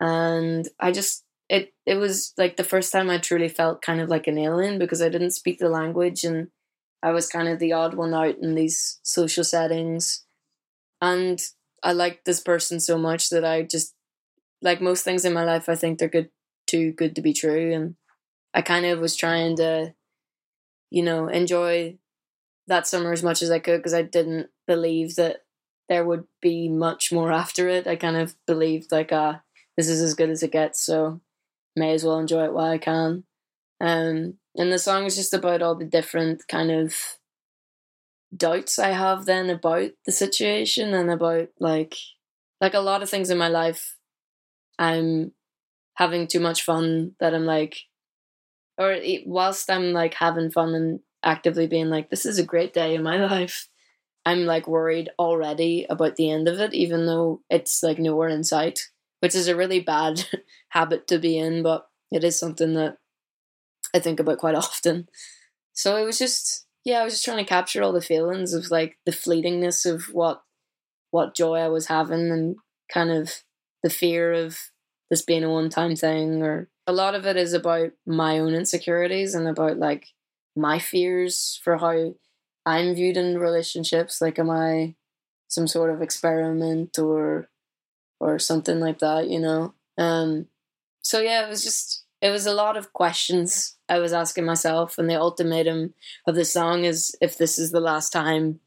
and 0.00 0.68
I 0.80 0.92
just 0.92 1.24
it 1.48 1.72
it 1.86 1.96
was 1.96 2.32
like 2.38 2.56
the 2.56 2.64
first 2.64 2.92
time 2.92 3.10
I 3.10 3.18
truly 3.18 3.48
felt 3.48 3.82
kind 3.82 4.00
of 4.00 4.08
like 4.08 4.26
an 4.26 4.38
alien 4.38 4.78
because 4.78 5.02
I 5.02 5.08
didn't 5.08 5.32
speak 5.32 5.58
the 5.58 5.68
language 5.68 6.24
and 6.24 6.48
I 7.02 7.12
was 7.12 7.28
kind 7.28 7.48
of 7.48 7.58
the 7.58 7.72
odd 7.72 7.94
one 7.94 8.14
out 8.14 8.36
in 8.42 8.54
these 8.54 9.00
social 9.02 9.44
settings, 9.44 10.24
and 11.02 11.40
I 11.82 11.92
liked 11.92 12.24
this 12.26 12.40
person 12.40 12.80
so 12.80 12.98
much 12.98 13.30
that 13.30 13.44
I 13.44 13.62
just 13.62 13.94
like 14.62 14.80
most 14.80 15.04
things 15.04 15.24
in 15.24 15.32
my 15.34 15.44
life. 15.44 15.68
I 15.68 15.74
think 15.76 15.98
they're 15.98 16.08
good 16.08 16.30
too 16.66 16.92
good 16.92 17.16
to 17.16 17.22
be 17.22 17.32
true, 17.32 17.72
and 17.74 17.96
I 18.54 18.62
kind 18.62 18.86
of 18.86 19.00
was 19.00 19.16
trying 19.16 19.56
to, 19.58 19.94
you 20.90 21.02
know, 21.02 21.28
enjoy 21.28 21.98
that 22.68 22.86
summer 22.86 23.12
as 23.12 23.22
much 23.22 23.42
as 23.42 23.50
I 23.50 23.58
could 23.58 23.78
because 23.78 23.94
I 23.94 24.02
didn't 24.02 24.48
believe 24.66 25.16
that 25.16 25.38
there 25.88 26.04
would 26.04 26.24
be 26.42 26.68
much 26.68 27.12
more 27.12 27.32
after 27.32 27.68
it. 27.68 27.86
I 27.86 27.96
kind 27.96 28.16
of 28.16 28.36
believed 28.46 28.92
like, 28.92 29.12
uh, 29.12 29.36
this 29.80 29.88
is 29.88 30.02
as 30.02 30.12
good 30.12 30.28
as 30.28 30.42
it 30.42 30.52
gets, 30.52 30.84
so 30.84 31.22
may 31.74 31.94
as 31.94 32.04
well 32.04 32.18
enjoy 32.18 32.44
it 32.44 32.52
while 32.52 32.70
I 32.70 32.76
can. 32.76 33.24
Um, 33.80 34.34
and 34.54 34.70
the 34.70 34.78
song 34.78 35.06
is 35.06 35.16
just 35.16 35.32
about 35.32 35.62
all 35.62 35.74
the 35.74 35.86
different 35.86 36.42
kind 36.48 36.70
of 36.70 36.94
doubts 38.36 38.78
I 38.78 38.90
have 38.90 39.24
then 39.24 39.48
about 39.48 39.92
the 40.04 40.12
situation 40.12 40.92
and 40.92 41.10
about 41.10 41.48
like 41.58 41.96
like 42.60 42.74
a 42.74 42.80
lot 42.80 43.02
of 43.02 43.08
things 43.08 43.30
in 43.30 43.38
my 43.38 43.48
life 43.48 43.96
I'm 44.78 45.32
having 45.94 46.26
too 46.26 46.40
much 46.40 46.62
fun 46.62 47.12
that 47.18 47.34
I'm 47.34 47.46
like 47.46 47.78
or 48.76 48.98
whilst 49.24 49.70
I'm 49.70 49.92
like 49.92 50.14
having 50.14 50.50
fun 50.50 50.74
and 50.74 51.00
actively 51.24 51.66
being 51.66 51.88
like 51.88 52.10
this 52.10 52.26
is 52.26 52.38
a 52.38 52.44
great 52.44 52.74
day 52.74 52.94
in 52.94 53.02
my 53.02 53.16
life 53.26 53.66
I'm 54.26 54.44
like 54.44 54.68
worried 54.68 55.08
already 55.18 55.86
about 55.88 56.16
the 56.16 56.30
end 56.30 56.48
of 56.48 56.60
it 56.60 56.74
even 56.74 57.06
though 57.06 57.40
it's 57.48 57.82
like 57.82 57.98
nowhere 57.98 58.28
in 58.28 58.44
sight 58.44 58.78
which 59.20 59.34
is 59.34 59.48
a 59.48 59.56
really 59.56 59.80
bad 59.80 60.24
habit 60.70 61.06
to 61.06 61.18
be 61.18 61.38
in 61.38 61.62
but 61.62 61.86
it 62.10 62.24
is 62.24 62.38
something 62.38 62.74
that 62.74 62.96
I 63.94 63.98
think 63.98 64.20
about 64.20 64.38
quite 64.38 64.54
often 64.66 65.08
so 65.72 65.96
it 65.96 66.04
was 66.04 66.18
just 66.18 66.66
yeah, 66.84 67.00
I 67.00 67.04
was 67.04 67.14
just 67.14 67.24
trying 67.24 67.44
to 67.44 67.48
capture 67.48 67.82
all 67.82 67.92
the 67.92 68.00
feelings 68.00 68.54
of 68.54 68.70
like 68.70 68.98
the 69.04 69.12
fleetingness 69.12 69.90
of 69.90 70.04
what 70.12 70.42
what 71.10 71.34
joy 71.34 71.56
I 71.56 71.68
was 71.68 71.86
having 71.86 72.30
and 72.30 72.56
kind 72.92 73.10
of 73.10 73.42
the 73.82 73.90
fear 73.90 74.32
of 74.32 74.58
this 75.10 75.22
being 75.22 75.44
a 75.44 75.50
one 75.50 75.68
time 75.68 75.96
thing 75.96 76.42
or 76.42 76.68
a 76.86 76.92
lot 76.92 77.14
of 77.14 77.26
it 77.26 77.36
is 77.36 77.52
about 77.52 77.90
my 78.06 78.38
own 78.38 78.54
insecurities 78.54 79.34
and 79.34 79.46
about 79.46 79.76
like 79.78 80.06
my 80.56 80.78
fears 80.78 81.60
for 81.62 81.76
how 81.76 82.14
I'm 82.64 82.94
viewed 82.94 83.16
in 83.16 83.38
relationships. 83.38 84.20
Like 84.20 84.38
am 84.38 84.50
I 84.50 84.94
some 85.48 85.66
sort 85.66 85.90
of 85.90 86.00
experiment 86.00 86.98
or 86.98 87.49
or 88.20 88.38
something 88.38 88.78
like 88.78 89.00
that, 89.00 89.28
you 89.28 89.40
know? 89.40 89.74
Um 89.98 90.46
so 91.02 91.20
yeah, 91.20 91.46
it 91.46 91.48
was 91.48 91.64
just 91.64 92.04
it 92.20 92.30
was 92.30 92.46
a 92.46 92.54
lot 92.54 92.76
of 92.76 92.92
questions 92.92 93.76
I 93.88 93.98
was 93.98 94.12
asking 94.12 94.44
myself, 94.44 94.98
and 94.98 95.08
the 95.08 95.20
ultimatum 95.20 95.94
of 96.26 96.34
the 96.34 96.44
song 96.44 96.84
is 96.84 97.16
if 97.20 97.38
this 97.38 97.58
is 97.58 97.70
the 97.70 97.80
last 97.80 98.12
time 98.12 98.60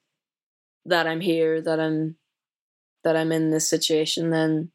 that 0.86 1.08
I'm 1.08 1.22
here, 1.22 1.62
that 1.62 1.80
I'm 1.80 2.18
that 3.04 3.16
I'm 3.16 3.32
in 3.32 3.52
this 3.52 3.70
situation, 3.70 4.32
then 4.32 4.72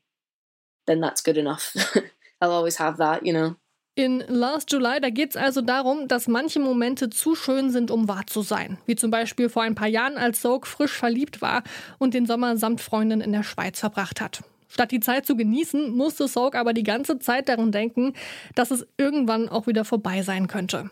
then 0.87 1.00
that's 1.00 1.20
good 1.20 1.37
enough. 1.37 1.75
I'll 2.40 2.52
always 2.52 2.76
have 2.76 2.99
that, 2.99 3.26
you 3.26 3.32
know. 3.32 3.56
In 3.97 4.23
Last 4.28 4.70
July, 4.70 5.00
da 5.00 5.11
geht 5.11 5.30
es 5.30 5.37
also 5.37 5.61
darum, 5.61 6.06
dass 6.06 6.28
manche 6.28 6.61
Momente 6.61 7.11
zu 7.11 7.35
schön 7.35 7.70
sind, 7.70 7.90
um 7.90 8.06
wahr 8.06 8.28
zu 8.28 8.42
sein. 8.42 8.78
Wie 8.87 8.94
zum 8.94 9.11
Beispiel 9.11 9.49
vor 9.49 9.64
ein 9.64 9.75
paar 9.75 9.88
Jahren, 9.88 10.16
als 10.16 10.40
Soak 10.40 10.68
frisch 10.68 10.92
verliebt 10.92 11.42
war 11.42 11.64
und 11.99 12.14
den 12.14 12.25
Sommer 12.25 12.56
samt 12.56 12.80
Freundin 12.80 13.20
in 13.20 13.32
der 13.32 13.42
Schweiz 13.42 13.80
verbracht 13.80 14.20
hat. 14.20 14.44
Statt 14.69 14.93
die 14.93 15.01
Zeit 15.01 15.27
zu 15.27 15.37
genießen, 15.37 15.91
musste 15.91 16.29
Soak 16.29 16.55
aber 16.55 16.73
die 16.73 16.83
ganze 16.83 17.19
Zeit 17.19 17.49
daran 17.49 17.73
denken, 17.73 18.13
dass 18.55 18.71
es 18.71 18.87
irgendwann 18.99 19.49
auch 19.49 19.67
wieder 19.67 19.85
vorbei 19.85 20.23
sein 20.23 20.47
könnte. 20.47 20.91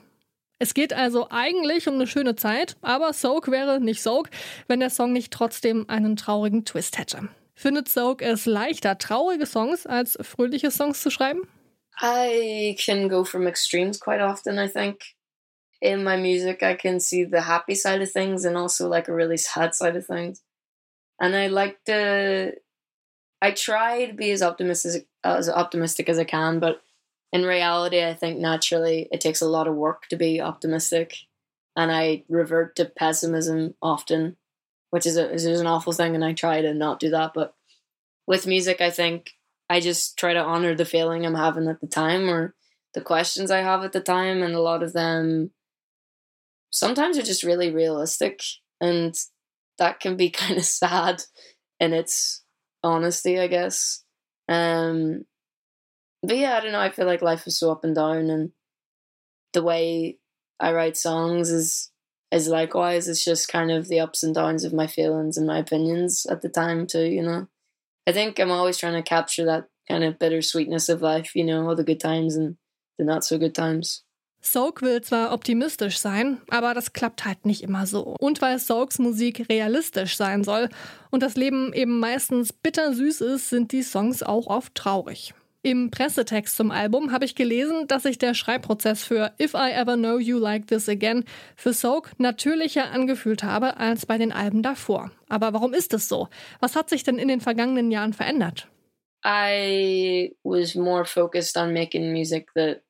Es 0.59 0.73
geht 0.73 0.95
also 0.95 1.29
eigentlich 1.31 1.87
um 1.87 1.95
eine 1.95 2.07
schöne 2.07 2.35
Zeit, 2.35 2.77
aber 2.81 3.13
Soak 3.13 3.51
wäre 3.51 3.79
nicht 3.79 4.03
Soak, 4.03 4.31
wenn 4.69 4.81
der 4.81 4.89
Song 4.89 5.13
nicht 5.13 5.33
trotzdem 5.33 5.85
einen 5.89 6.17
traurigen 6.17 6.65
Twist 6.65 6.99
hätte. 6.99 7.29
Findet 7.55 7.89
Soak 7.89 8.23
es 8.23 8.47
leichter, 8.47 8.97
traurige 8.97 9.47
Songs 9.47 9.87
als 9.87 10.19
fröhliche 10.23 10.71
Songs 10.71 11.03
zu 11.03 11.11
schreiben? 11.11 11.43
I 12.01 12.77
can 12.79 13.09
go 13.09 13.25
from 13.25 13.47
extremes 13.47 14.01
quite 14.01 14.23
often, 14.23 14.59
I 14.59 14.69
think. 14.69 15.01
In 15.81 16.05
my 16.05 16.17
music, 16.17 16.63
I 16.63 16.75
can 16.75 17.01
see 17.01 17.27
the 17.31 17.43
happy 17.43 17.75
side 17.75 18.03
of 18.03 18.11
things 18.11 18.47
and 18.47 18.57
also 18.57 18.89
like 18.89 19.09
a 19.09 19.15
really 19.15 19.37
sad 19.37 19.75
side 19.75 19.97
of 19.97 20.07
things. 20.07 20.43
And 21.19 21.35
I 21.35 21.49
like 21.49 21.79
to 21.87 22.53
I 23.43 23.51
try 23.51 24.07
to 24.07 24.13
be 24.13 24.31
as 24.31 24.43
optimistic 24.43 25.07
as 25.23 25.49
optimistic 25.49 26.09
as 26.09 26.19
I 26.19 26.25
can, 26.25 26.59
but 26.59 26.83
in 27.33 27.45
reality, 27.45 28.03
I 28.03 28.15
think 28.15 28.39
naturally 28.39 29.09
it 29.13 29.21
takes 29.21 29.41
a 29.41 29.49
lot 29.49 29.69
of 29.69 29.75
work 29.75 30.09
to 30.09 30.17
be 30.17 30.41
optimistic, 30.41 31.17
and 31.77 31.93
I 31.93 32.25
revert 32.29 32.77
to 32.77 32.87
pessimism 32.87 33.75
often, 33.83 34.37
which 34.91 35.07
is 35.07 35.17
a 35.17 35.31
is 35.31 35.45
an 35.45 35.67
awful 35.67 35.93
thing, 35.93 36.15
and 36.15 36.25
I 36.25 36.33
try 36.33 36.63
to 36.63 36.73
not 36.73 37.01
do 37.01 37.11
that. 37.11 37.33
But 37.35 37.55
with 38.27 38.47
music, 38.47 38.81
I 38.81 38.91
think 38.91 39.33
I 39.69 39.81
just 39.81 40.19
try 40.19 40.33
to 40.33 40.43
honor 40.43 40.75
the 40.75 40.85
feeling 40.85 41.27
I'm 41.27 41.35
having 41.35 41.69
at 41.69 41.81
the 41.81 41.87
time 41.87 42.31
or 42.31 42.55
the 42.95 43.01
questions 43.03 43.51
I 43.51 43.59
have 43.59 43.85
at 43.85 43.93
the 43.93 44.01
time, 44.01 44.43
and 44.43 44.55
a 44.55 44.61
lot 44.61 44.83
of 44.83 44.95
them 44.95 45.51
sometimes 46.71 47.19
are 47.19 47.23
just 47.23 47.43
really 47.43 47.71
realistic, 47.71 48.41
and 48.81 49.15
that 49.79 50.01
can 50.01 50.17
be 50.17 50.31
kind 50.43 50.57
of 50.57 50.65
sad 50.65 51.25
in 51.79 51.93
its 51.93 52.43
honesty, 52.83 53.39
I 53.39 53.47
guess. 53.47 54.05
Um, 54.49 55.25
but 56.23 56.37
yeah, 56.37 56.57
I 56.57 56.61
don't 56.61 56.73
know. 56.73 56.81
I 56.81 56.91
feel 56.91 57.07
like 57.07 57.23
life 57.23 57.47
is 57.47 57.59
so 57.59 57.71
up 57.71 57.85
and 57.85 57.95
down, 57.95 58.31
and 58.31 58.53
the 59.53 59.63
way 59.63 60.19
I 60.61 60.73
write 60.73 60.97
songs 60.97 61.51
is 61.51 61.91
is 62.33 62.49
likewise. 62.49 63.09
It's 63.09 63.25
just 63.25 63.49
kind 63.49 63.71
of 63.71 63.89
the 63.89 64.01
ups 64.01 64.23
and 64.23 64.35
downs 64.35 64.65
of 64.65 64.73
my 64.73 64.87
feelings 64.87 65.37
and 65.37 65.47
my 65.47 65.59
opinions 65.59 66.27
at 66.27 66.43
the 66.43 66.49
time 66.49 66.87
too. 66.87 67.05
You 67.05 67.23
know, 67.23 67.49
I 68.07 68.13
think 68.13 68.39
I'm 68.39 68.51
always 68.51 68.79
trying 68.79 68.95
to 68.95 69.03
capture 69.03 69.45
that 69.47 69.69
kind 69.89 70.05
of 70.05 70.19
bittersweetness 70.19 70.89
of 70.89 71.03
life. 71.03 71.35
You 71.35 71.45
know, 71.45 71.69
all 71.69 71.77
the 71.77 71.85
good 71.85 72.01
times 72.01 72.37
and 72.37 72.57
the 72.99 73.05
not 73.05 73.25
so 73.25 73.39
good 73.39 73.55
times. 73.55 74.03
Soak 74.41 74.83
will 74.83 75.01
zwar 75.03 75.33
optimistisch 75.33 75.99
sein, 75.99 76.41
aber 76.49 76.73
das 76.73 76.93
klappt 76.93 77.25
halt 77.25 77.45
nicht 77.47 77.63
immer 77.63 77.87
so. 77.87 78.17
Und 78.21 78.41
weil 78.43 78.59
Soaks 78.59 78.99
Musik 78.99 79.49
realistisch 79.49 80.17
sein 80.17 80.45
soll 80.45 80.69
und 81.11 81.23
das 81.23 81.37
Leben 81.37 81.73
eben 81.73 81.99
meistens 81.99 82.53
bittersüß 82.53 83.21
ist, 83.23 83.51
sind 83.51 83.73
die 83.73 83.83
Songs 83.83 84.23
auch 84.23 84.47
oft 84.47 84.75
traurig. 84.75 85.35
Im 85.67 85.91
Pressetext 85.91 86.57
zum 86.57 86.71
Album 86.71 87.11
habe 87.11 87.25
ich 87.25 87.35
gelesen, 87.35 87.89
dass 87.89 88.05
sich 88.05 88.19
der 88.19 88.35
Schreibprozess 88.35 89.03
für 89.03 89.33
If 89.41 89.53
I 89.55 89.73
Ever 89.73 89.97
Know 89.97 90.21
You 90.21 90.39
Like 90.39 90.69
This 90.69 90.89
Again 90.89 91.25
für 91.57 91.73
Soak 91.73 92.13
natürlicher 92.19 92.93
angefühlt 92.93 93.43
habe 93.43 93.77
als 93.77 94.07
bei 94.07 94.17
den 94.17 94.31
Alben 94.31 94.63
davor. 94.63 95.11
Aber 95.29 95.53
warum 95.55 95.75
ist 95.75 95.93
es 95.93 96.09
so? 96.09 96.29
Was 96.61 96.77
hat 96.77 96.89
sich 96.89 97.03
denn 97.03 97.19
in 97.19 97.27
den 97.27 97.41
vergangenen 97.41 97.91
Jahren 97.91 98.13
verändert? 98.13 98.69
I 99.25 100.37
was 100.45 100.77
more 100.77 101.05
focused 101.05 101.57
on 101.57 101.73
making 101.73 102.13
music 102.13 102.55
that 102.55 102.86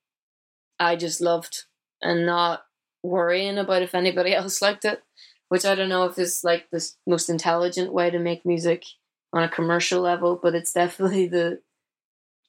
I 0.78 0.97
just 0.97 1.21
loved 1.21 1.64
and 2.02 2.26
not 2.26 2.64
worrying 3.02 3.59
about 3.59 3.83
if 3.83 3.95
anybody 3.95 4.35
else 4.35 4.61
liked 4.62 4.85
it, 4.85 5.02
which 5.49 5.64
I 5.64 5.75
don't 5.75 5.88
know 5.88 6.04
if 6.04 6.18
is 6.18 6.42
like 6.45 6.68
the 6.71 6.87
most 7.06 7.28
intelligent 7.28 7.92
way 7.92 8.11
to 8.11 8.18
make 8.18 8.47
music 8.47 8.85
on 9.33 9.42
a 9.42 9.49
commercial 9.49 10.00
level, 10.00 10.38
but 10.40 10.54
it's 10.54 10.73
definitely 10.73 11.28
the 11.28 11.61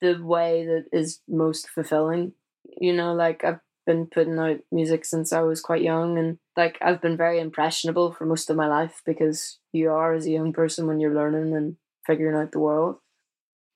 the 0.01 0.21
way 0.23 0.65
that 0.65 0.85
is 0.91 1.21
most 1.27 1.69
fulfilling. 1.69 2.33
You 2.79 2.93
know, 2.93 3.13
like 3.13 3.43
I've 3.43 3.59
been 3.85 4.05
putting 4.05 4.37
out 4.37 4.59
music 4.71 5.05
since 5.05 5.33
I 5.33 5.41
was 5.41 5.61
quite 5.61 5.81
young 5.81 6.17
and 6.19 6.37
like 6.55 6.77
I've 6.81 7.01
been 7.01 7.17
very 7.17 7.39
impressionable 7.39 8.11
for 8.11 8.25
most 8.25 8.49
of 8.49 8.57
my 8.57 8.67
life 8.67 9.01
because 9.05 9.59
you 9.73 9.89
are 9.91 10.13
as 10.13 10.25
a 10.27 10.31
young 10.31 10.53
person 10.53 10.85
when 10.85 10.99
you're 10.99 11.15
learning 11.15 11.55
and 11.55 11.77
figuring 12.05 12.35
out 12.35 12.51
the 12.51 12.59
world. 12.59 12.97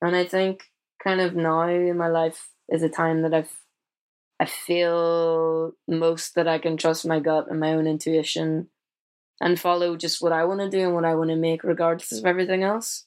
And 0.02 0.16
I 0.16 0.26
think 0.26 0.64
kind 1.04 1.22
of 1.22 1.36
now 1.36 1.68
in 1.68 1.98
my 1.98 2.08
life 2.08 2.50
is 2.70 2.84
a 2.84 2.90
time 2.90 3.22
that 3.24 3.34
I've 3.34 3.61
I 4.42 4.46
feel 4.46 5.74
most 5.88 6.34
that 6.34 6.48
I 6.48 6.58
can 6.58 6.76
trust 6.76 7.06
my 7.06 7.20
gut 7.20 7.46
and 7.48 7.60
my 7.60 7.74
own 7.76 7.86
intuition 7.86 8.70
and 9.40 9.60
follow 9.60 9.96
just 9.96 10.20
what 10.20 10.32
I 10.32 10.46
want 10.46 10.62
to 10.62 10.70
do 10.70 10.84
and 10.84 10.96
what 10.96 11.06
I 11.06 11.14
want 11.14 11.30
to 11.30 11.36
make, 11.36 11.64
regardless 11.64 12.12
of 12.12 12.26
everything 12.26 12.64
else. 12.64 13.06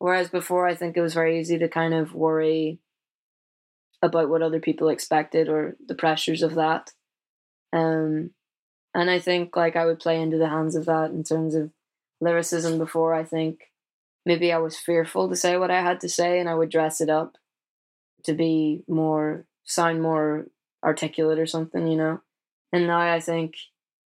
Whereas 0.00 0.28
before, 0.28 0.66
I 0.66 0.74
think 0.74 0.96
it 0.96 1.02
was 1.02 1.14
very 1.14 1.38
easy 1.38 1.56
to 1.58 1.68
kind 1.68 1.94
of 1.94 2.14
worry 2.14 2.80
about 4.02 4.28
what 4.28 4.42
other 4.42 4.58
people 4.58 4.88
expected 4.88 5.48
or 5.48 5.76
the 5.86 5.94
pressures 5.94 6.42
of 6.42 6.56
that. 6.56 6.90
Um, 7.72 8.30
and 8.92 9.08
I 9.08 9.20
think 9.20 9.54
like 9.54 9.76
I 9.76 9.86
would 9.86 10.00
play 10.00 10.20
into 10.20 10.36
the 10.36 10.48
hands 10.48 10.74
of 10.74 10.86
that 10.86 11.10
in 11.12 11.22
terms 11.22 11.54
of 11.54 11.70
lyricism 12.20 12.76
before. 12.76 13.14
I 13.14 13.22
think 13.22 13.70
maybe 14.24 14.52
I 14.52 14.58
was 14.58 14.76
fearful 14.76 15.28
to 15.28 15.36
say 15.36 15.56
what 15.56 15.70
I 15.70 15.80
had 15.80 16.00
to 16.00 16.08
say 16.08 16.40
and 16.40 16.48
I 16.48 16.56
would 16.56 16.70
dress 16.70 17.00
it 17.00 17.08
up 17.08 17.36
to 18.24 18.34
be 18.34 18.82
more, 18.88 19.46
sound 19.64 20.02
more 20.02 20.48
articulate 20.86 21.38
or 21.38 21.46
something, 21.46 21.86
you 21.86 21.96
know? 21.96 22.20
And 22.72 22.86
now 22.86 23.00
I 23.00 23.20
think 23.20 23.54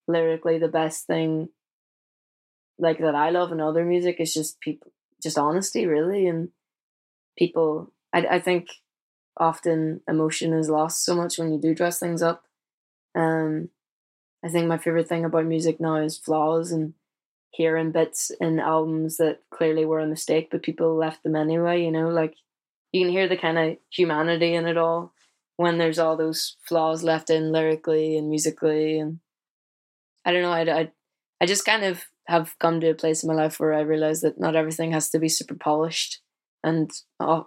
lyrically 0.06 0.58
the 0.58 0.68
best 0.68 1.06
thing 1.06 1.48
like 2.78 2.98
that 3.00 3.14
I 3.14 3.30
love 3.30 3.50
in 3.52 3.60
other 3.60 3.84
music 3.84 4.16
is 4.20 4.32
just 4.32 4.60
people, 4.60 4.92
just 5.22 5.36
honesty 5.36 5.86
really. 5.86 6.26
And 6.26 6.50
people, 7.36 7.92
I, 8.12 8.26
I 8.26 8.40
think 8.40 8.68
often 9.36 10.00
emotion 10.08 10.52
is 10.52 10.70
lost 10.70 11.04
so 11.04 11.14
much 11.14 11.38
when 11.38 11.52
you 11.52 11.60
do 11.60 11.74
dress 11.74 11.98
things 11.98 12.22
up. 12.22 12.44
Um, 13.14 13.70
I 14.44 14.48
think 14.48 14.68
my 14.68 14.78
favorite 14.78 15.08
thing 15.08 15.24
about 15.24 15.46
music 15.46 15.80
now 15.80 15.96
is 15.96 16.16
flaws 16.16 16.70
and 16.70 16.94
hearing 17.50 17.90
bits 17.90 18.30
in 18.40 18.60
albums 18.60 19.16
that 19.16 19.40
clearly 19.50 19.84
were 19.84 20.00
a 20.00 20.06
mistake, 20.06 20.48
but 20.50 20.62
people 20.62 20.94
left 20.94 21.24
them 21.24 21.34
anyway. 21.34 21.82
You 21.82 21.90
know, 21.90 22.08
like 22.08 22.34
you 22.92 23.04
can 23.04 23.10
hear 23.10 23.28
the 23.28 23.36
kind 23.36 23.58
of 23.58 23.76
humanity 23.90 24.54
in 24.54 24.66
it 24.66 24.76
all 24.76 25.12
when 25.58 25.78
there's 25.78 25.98
all 25.98 26.16
those 26.16 26.56
flaws 26.66 27.04
left 27.04 27.30
in 27.30 27.52
lyrically 27.52 28.16
and 28.16 28.30
musically, 28.30 28.98
and 29.00 29.20
I 30.24 30.32
don't 30.32 30.42
know. 30.42 30.52
I 30.52 30.80
I, 30.80 30.92
I 31.40 31.46
just 31.46 31.64
kind 31.64 31.84
of 31.84 32.04
have 32.26 32.54
come 32.58 32.80
to 32.80 32.90
a 32.90 32.94
place 32.94 33.22
in 33.22 33.28
my 33.28 33.34
life 33.34 33.58
where 33.58 33.74
I 33.74 33.80
realize 33.80 34.20
that 34.20 34.38
not 34.38 34.56
everything 34.56 34.92
has 34.92 35.10
to 35.10 35.18
be 35.18 35.28
super 35.28 35.54
polished, 35.54 36.20
and 36.62 36.90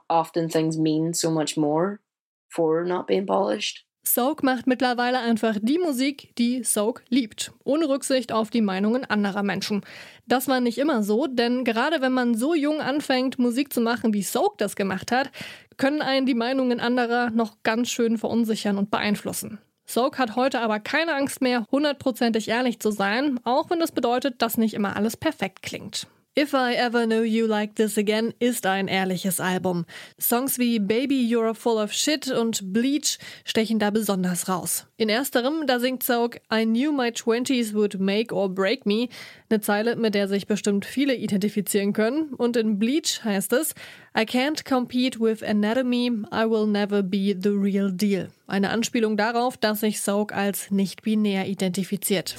often 0.10 0.50
things 0.50 0.78
mean 0.78 1.14
so 1.14 1.32
much 1.32 1.58
more 1.58 2.02
for 2.50 2.84
not 2.84 3.08
being 3.08 3.26
polished. 3.26 3.86
Soak 4.04 4.44
macht 4.44 4.66
mittlerweile 4.66 5.20
einfach 5.20 5.58
die 5.62 5.78
Musik, 5.78 6.36
die 6.38 6.64
Soak 6.64 7.04
liebt, 7.10 7.52
ohne 7.64 7.88
Rücksicht 7.88 8.32
auf 8.32 8.50
die 8.50 8.62
Meinungen 8.62 9.06
anderer 9.06 9.44
Menschen. 9.44 9.82
Das 10.26 10.48
war 10.48 10.60
nicht 10.60 10.80
immer 10.80 11.04
so, 11.04 11.28
denn 11.28 11.64
gerade 11.64 12.02
wenn 12.02 12.12
man 12.12 12.36
so 12.36 12.56
jung 12.56 12.82
anfängt, 12.82 13.38
Musik 13.38 13.72
zu 13.72 13.80
machen, 13.80 14.14
wie 14.14 14.24
Soak 14.24 14.58
das 14.58 14.76
gemacht 14.76 15.12
hat, 15.12 15.32
können 15.78 16.02
einen 16.02 16.26
die 16.26 16.34
Meinungen 16.34 16.80
anderer 16.80 17.30
noch 17.30 17.64
ganz 17.64 17.90
schön 17.90 18.18
verunsichern 18.18 18.78
und 18.78 18.92
beeinflussen. 18.92 19.60
Soak 19.86 20.18
hat 20.18 20.36
heute 20.36 20.62
aber 20.62 20.80
keine 20.80 21.14
Angst 21.14 21.42
mehr, 21.42 21.68
hundertprozentig 21.72 22.48
ehrlich 22.48 22.80
zu 22.80 22.92
sein, 22.92 23.40
auch 23.44 23.70
wenn 23.70 23.80
das 23.80 23.92
bedeutet, 23.92 24.42
dass 24.42 24.58
nicht 24.58 24.74
immer 24.74 24.96
alles 24.96 25.16
perfekt 25.16 25.62
klingt. 25.62 26.08
If 26.34 26.54
I 26.54 26.76
Ever 26.76 27.06
Know 27.06 27.24
You 27.24 27.46
Like 27.46 27.76
This 27.76 27.98
Again 27.98 28.34
ist 28.40 28.66
ein 28.66 28.88
ehrliches 28.88 29.42
Album. 29.42 29.86
Songs 30.18 30.58
wie 30.60 30.80
Baby 30.80 31.30
You're 31.30 31.54
Full 31.54 31.78
of 31.78 31.92
Shit 31.92 32.32
und 32.32 32.72
Bleach 32.72 33.20
stechen 33.44 33.80
da 33.80 33.90
besonders 33.90 34.48
raus. 34.48 34.86
In 34.96 35.10
ersterem, 35.10 35.68
da 35.68 35.82
singt 35.82 36.04
Soak 36.04 36.38
I 36.50 36.64
knew 36.64 36.94
my 36.94 37.12
twenties 37.12 37.74
would 37.74 38.00
make 38.00 38.34
or 38.34 38.48
break 38.48 38.86
me, 38.86 39.10
eine 39.50 39.60
Zeile, 39.60 39.98
mit 39.98 40.16
der 40.16 40.30
sich 40.30 40.48
bestimmt 40.48 40.86
viele 40.86 41.16
identifizieren 41.16 41.92
können. 41.92 42.34
Und 42.36 42.56
in 42.56 42.80
Bleach 42.80 43.26
heißt 43.26 43.52
es 43.52 43.76
I 44.18 44.22
can't 44.22 44.64
compete 44.64 45.20
with 45.20 45.44
anatomy, 45.44 46.12
I 46.32 46.50
will 46.50 46.66
never 46.66 47.04
be 47.04 47.36
the 47.38 47.50
real 47.50 47.92
deal. 47.92 48.30
Eine 48.48 48.70
Anspielung 48.70 49.18
darauf, 49.18 49.58
dass 49.58 49.82
sich 49.82 50.00
Soak 50.00 50.34
als 50.34 50.72
nicht 50.72 51.02
binär 51.02 51.48
identifiziert. 51.50 52.38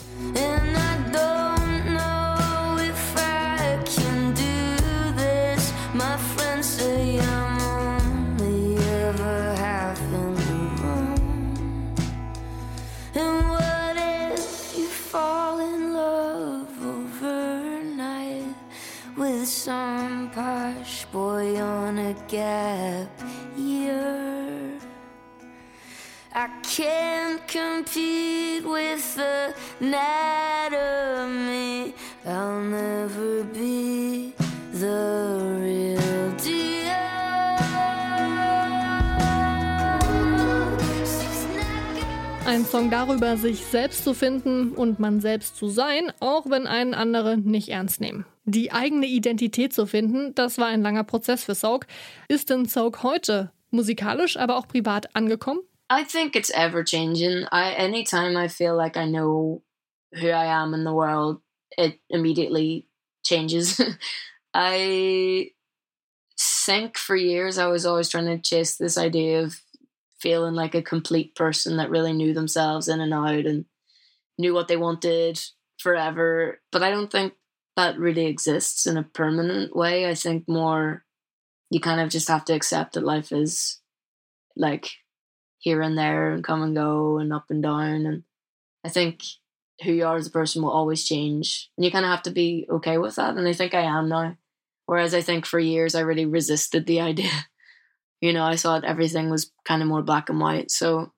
Gap 22.29 23.11
year. 23.57 24.79
I 26.35 26.49
can't 26.63 27.47
compete 27.47 28.65
with 28.65 29.15
the 29.17 29.55
anatomy. 29.81 31.15
I'll 32.25 32.63
never 32.63 33.45
be 33.45 34.32
Ein 42.45 42.65
Song 42.65 42.91
darüber, 42.91 43.37
sich 43.37 43.65
selbst 43.65 44.03
zu 44.03 44.15
finden 44.15 44.73
und 44.73 44.99
man 44.99 45.21
selbst 45.21 45.57
zu 45.57 45.69
sein, 45.69 46.13
auch 46.19 46.51
wenn 46.51 46.67
einen 46.67 46.93
andere 46.93 47.39
nicht 47.39 47.69
ernst 47.69 48.01
nehmen. 48.01 48.27
Die 48.45 48.73
eigene 48.73 49.07
Identität 49.07 49.73
zu 49.73 49.87
finden, 49.87 50.35
das 50.35 50.59
war 50.59 50.67
ein 50.67 50.83
langer 50.83 51.05
Prozess 51.05 51.45
für 51.45 51.55
Soak. 51.55 51.87
Ist 52.27 52.51
denn 52.51 52.67
Soak 52.67 53.05
heute 53.05 53.53
musikalisch, 53.71 54.37
aber 54.37 54.57
auch 54.57 54.67
privat 54.67 55.15
angekommen? 55.15 55.61
I 55.91 56.05
think 56.05 56.35
it's 56.35 56.51
ever 56.51 56.85
changing. 56.85 57.47
I 57.53 57.77
anytime 57.79 58.37
I 58.37 58.49
feel 58.49 58.75
like 58.75 58.97
I 58.97 59.07
know 59.07 59.63
who 60.13 60.27
I 60.27 60.47
am 60.47 60.75
in 60.75 60.83
the 60.85 60.93
world, 60.93 61.41
it 61.77 62.01
immediately 62.09 62.89
changes. 63.25 63.81
I 64.55 65.53
think 66.67 66.99
for 66.99 67.15
years 67.15 67.57
I 67.57 67.69
was 67.69 67.87
always 67.87 68.09
trying 68.09 68.27
to 68.27 68.39
chase 68.39 68.77
this 68.79 68.99
idea 68.99 69.45
of 69.45 69.61
feeling 70.23 70.55
like 70.55 70.75
a 70.75 70.83
complete 70.83 71.35
person 71.35 71.77
that 71.77 71.91
really 71.91 72.13
knew 72.13 72.33
themselves 72.33 72.89
in 72.89 73.01
and 73.01 73.13
out 73.13 73.45
and 73.45 73.65
knew 74.39 74.55
what 74.55 74.69
they 74.69 74.77
wanted 74.77 75.41
forever. 75.79 76.61
But 76.71 76.83
I 76.83 76.91
don't 76.91 77.11
think 77.11 77.35
that 77.77 77.99
really 77.99 78.27
exists 78.27 78.87
in 78.87 78.97
a 78.97 79.03
permanent 79.03 79.75
way. 79.75 80.09
I 80.09 80.15
think 80.15 80.49
more 80.49 81.05
you 81.71 81.81
kind 81.81 82.01
of 82.01 82.11
just 82.11 82.29
have 82.29 82.45
to 82.47 82.55
accept 82.55 82.95
that 82.95 83.05
life 83.05 83.33
is 83.33 83.81
like 84.57 84.91
here 85.59 85.81
and 85.81 85.97
there 85.97 86.33
and 86.33 86.45
come 86.45 86.63
and 86.63 86.75
go 86.75 87.19
and 87.19 87.33
up 87.33 87.47
and 87.51 87.63
down. 87.63 88.07
And 88.07 88.23
I 88.85 88.91
think 88.91 89.23
who 89.83 89.93
you 89.93 90.05
are 90.07 90.17
as 90.17 90.27
a 90.27 90.31
person 90.31 90.63
will 90.63 90.71
always 90.71 91.05
change. 91.05 91.71
And 91.77 91.85
you 91.85 91.91
kind 91.91 92.05
of 92.05 92.11
have 92.11 92.23
to 92.25 92.31
be 92.31 92.67
okay 92.71 92.99
with 92.99 93.17
that. 93.17 93.37
And 93.37 93.49
I 93.49 93.53
think 93.53 93.75
I 93.75 93.83
am 93.83 94.09
now. 94.09 94.37
Whereas 94.87 95.15
I 95.15 95.23
think 95.23 95.47
for 95.47 95.59
years 95.59 95.95
I 95.95 96.01
really 96.01 96.27
resisted 96.27 96.87
the 96.87 97.01
idea. 97.11 97.31
You 98.23 98.33
know, 98.33 98.45
I 98.45 98.57
thought 98.57 98.85
everything 98.85 99.31
was 99.31 99.51
kind 99.65 99.83
of 99.83 99.89
more 99.89 100.01
black 100.01 100.31
and 100.31 100.41
white. 100.41 100.71
So 100.71 101.13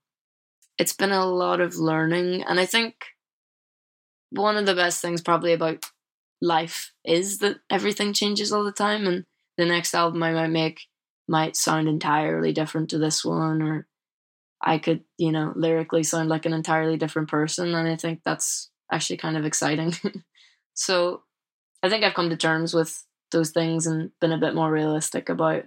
it's 0.78 0.94
been 0.94 1.12
a 1.12 1.26
lot 1.26 1.60
of 1.60 1.76
learning. 1.76 2.42
And 2.42 2.58
I 2.58 2.64
think 2.66 2.96
one 4.30 4.56
of 4.56 4.64
the 4.64 4.74
best 4.74 5.02
things 5.02 5.20
probably 5.20 5.52
about 5.52 5.84
life 6.40 6.92
is 7.04 7.38
that 7.38 7.58
everything 7.70 8.14
changes 8.14 8.52
all 8.52 8.64
the 8.64 8.72
time 8.72 9.06
and 9.06 9.24
the 9.58 9.66
next 9.66 9.94
album 9.94 10.22
I 10.22 10.32
might 10.32 10.48
make 10.48 10.80
might 11.28 11.56
sound 11.56 11.88
entirely 11.88 12.52
different 12.52 12.88
to 12.90 12.98
this 12.98 13.22
one 13.22 13.60
or 13.62 13.86
I 14.62 14.78
could, 14.78 15.04
you 15.18 15.30
know, 15.30 15.52
lyrically 15.54 16.02
sound 16.04 16.30
like 16.30 16.46
an 16.46 16.54
entirely 16.54 16.96
different 16.96 17.28
person 17.28 17.74
and 17.74 17.86
I 17.86 17.96
think 17.96 18.20
that's 18.24 18.70
actually 18.90 19.18
kind 19.18 19.36
of 19.36 19.44
exciting. 19.44 19.92
so 20.74 21.22
I 21.82 21.90
think 21.90 22.02
I've 22.02 22.14
come 22.14 22.30
to 22.30 22.36
terms 22.36 22.72
with 22.72 23.04
those 23.30 23.50
things 23.50 23.86
and 23.86 24.10
been 24.22 24.32
a 24.32 24.38
bit 24.38 24.54
more 24.54 24.70
realistic 24.72 25.28
about 25.28 25.64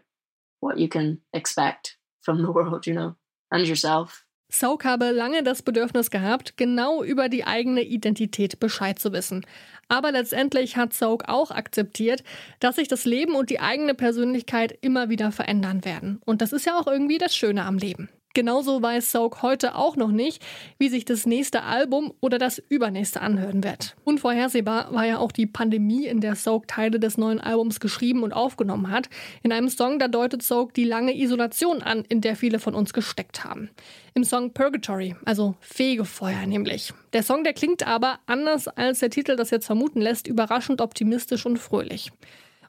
what 0.61 0.77
you 0.77 0.87
can 0.87 1.21
expect 1.33 1.97
from 2.21 2.39
the 2.39 2.47
world, 2.47 2.85
you 2.85 2.93
know, 2.93 3.15
and 3.51 3.65
yourself. 3.65 4.27
Soak 4.49 4.85
habe 4.85 5.11
lange 5.11 5.43
das 5.43 5.61
Bedürfnis 5.61 6.09
gehabt, 6.09 6.55
genau 6.55 7.03
über 7.03 7.27
die 7.27 7.43
eigene 7.43 7.83
Identität 7.83 8.61
Bescheid 8.61 8.97
zu 8.97 9.11
wissen. 9.11 9.45
Aber 9.89 10.13
letztendlich 10.13 10.77
hat 10.77 10.93
Soak 10.93 11.27
auch 11.27 11.51
akzeptiert, 11.51 12.23
dass 12.61 12.77
sich 12.77 12.87
das 12.87 13.03
Leben 13.03 13.35
und 13.35 13.49
die 13.49 13.59
eigene 13.59 13.93
Persönlichkeit 13.93 14.77
immer 14.81 15.09
wieder 15.09 15.33
verändern 15.33 15.83
werden. 15.83 16.21
Und 16.25 16.41
das 16.41 16.53
ist 16.53 16.65
ja 16.65 16.79
auch 16.79 16.87
irgendwie 16.87 17.17
das 17.17 17.35
Schöne 17.35 17.65
am 17.65 17.77
Leben. 17.77 18.09
Genauso 18.37 18.83
weiß 18.83 19.11
Soak 19.11 19.41
heute 19.41 19.73
auch 19.73 19.95
noch 19.95 20.11
nicht, 20.11 20.45
wie 20.77 20.89
sich 20.89 21.05
das 21.05 21.25
nächste 21.25 21.63
Album 21.63 22.13
oder 22.19 22.37
das 22.37 22.61
übernächste 22.69 23.19
anhören 23.19 23.63
wird. 23.63 23.95
Unvorhersehbar 24.03 24.93
war 24.93 25.07
ja 25.07 25.17
auch 25.17 25.31
die 25.31 25.47
Pandemie, 25.47 26.05
in 26.05 26.21
der 26.21 26.35
Soak 26.35 26.67
Teile 26.67 26.99
des 26.99 27.17
neuen 27.17 27.39
Albums 27.39 27.79
geschrieben 27.79 28.21
und 28.21 28.33
aufgenommen 28.33 28.91
hat. 28.91 29.09
In 29.41 29.51
einem 29.51 29.69
Song, 29.69 29.97
da 29.97 30.07
deutet 30.07 30.43
Soak 30.43 30.75
die 30.75 30.83
lange 30.83 31.17
Isolation 31.17 31.81
an, 31.81 32.05
in 32.09 32.21
der 32.21 32.35
viele 32.35 32.59
von 32.59 32.75
uns 32.75 32.93
gesteckt 32.93 33.43
haben. 33.43 33.71
Im 34.13 34.23
Song 34.23 34.53
Purgatory, 34.53 35.15
also 35.25 35.55
Fegefeuer 35.59 36.45
nämlich. 36.45 36.93
Der 37.13 37.23
Song, 37.23 37.43
der 37.43 37.53
klingt 37.53 37.87
aber, 37.87 38.19
anders 38.27 38.67
als 38.67 38.99
der 38.99 39.09
Titel 39.09 39.35
das 39.35 39.49
jetzt 39.49 39.65
vermuten 39.65 39.99
lässt, 39.99 40.27
überraschend 40.27 40.79
optimistisch 40.79 41.47
und 41.47 41.57
fröhlich. 41.57 42.11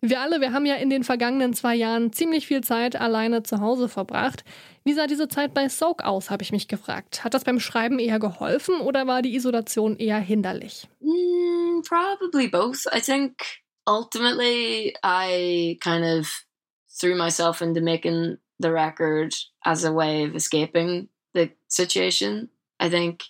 Wir 0.00 0.20
alle, 0.20 0.40
wir 0.40 0.52
haben 0.52 0.66
ja 0.66 0.76
in 0.76 0.90
den 0.90 1.04
vergangenen 1.04 1.54
zwei 1.54 1.74
Jahren 1.74 2.12
ziemlich 2.12 2.46
viel 2.46 2.62
Zeit 2.62 2.96
alleine 2.96 3.42
zu 3.42 3.61
Hause 3.61 3.88
verbracht. 3.88 4.44
Wie 4.84 4.92
sah 4.92 5.06
diese 5.06 5.28
Zeit 5.28 5.54
bei 5.54 5.68
Soak 5.68 6.04
aus, 6.04 6.30
habe 6.30 6.42
ich 6.42 6.52
mich 6.52 6.68
gefragt. 6.68 7.24
Hat 7.24 7.34
das 7.34 7.44
beim 7.44 7.61
Schreiben 7.61 7.98
eher 7.98 8.18
geholfen 8.18 8.80
oder 8.80 9.06
war 9.06 9.22
die 9.22 9.34
Isolation 9.34 9.96
eher 9.96 10.18
hinderlich? 10.18 10.88
Mm, 11.00 11.82
probably 11.82 12.48
both. 12.48 12.87
I 12.94 13.00
think 13.00 13.34
ultimately 13.87 14.94
I 15.04 15.78
kind 15.82 16.04
of 16.04 16.44
threw 16.88 17.16
myself 17.16 17.61
into 17.61 17.80
making 17.80 18.38
the 18.61 18.70
record 18.70 19.34
as 19.64 19.84
a 19.84 19.92
way 19.92 20.24
of 20.24 20.34
escaping 20.34 21.08
the 21.34 21.50
situation. 21.68 22.50
I 22.80 22.88
think 22.88 23.24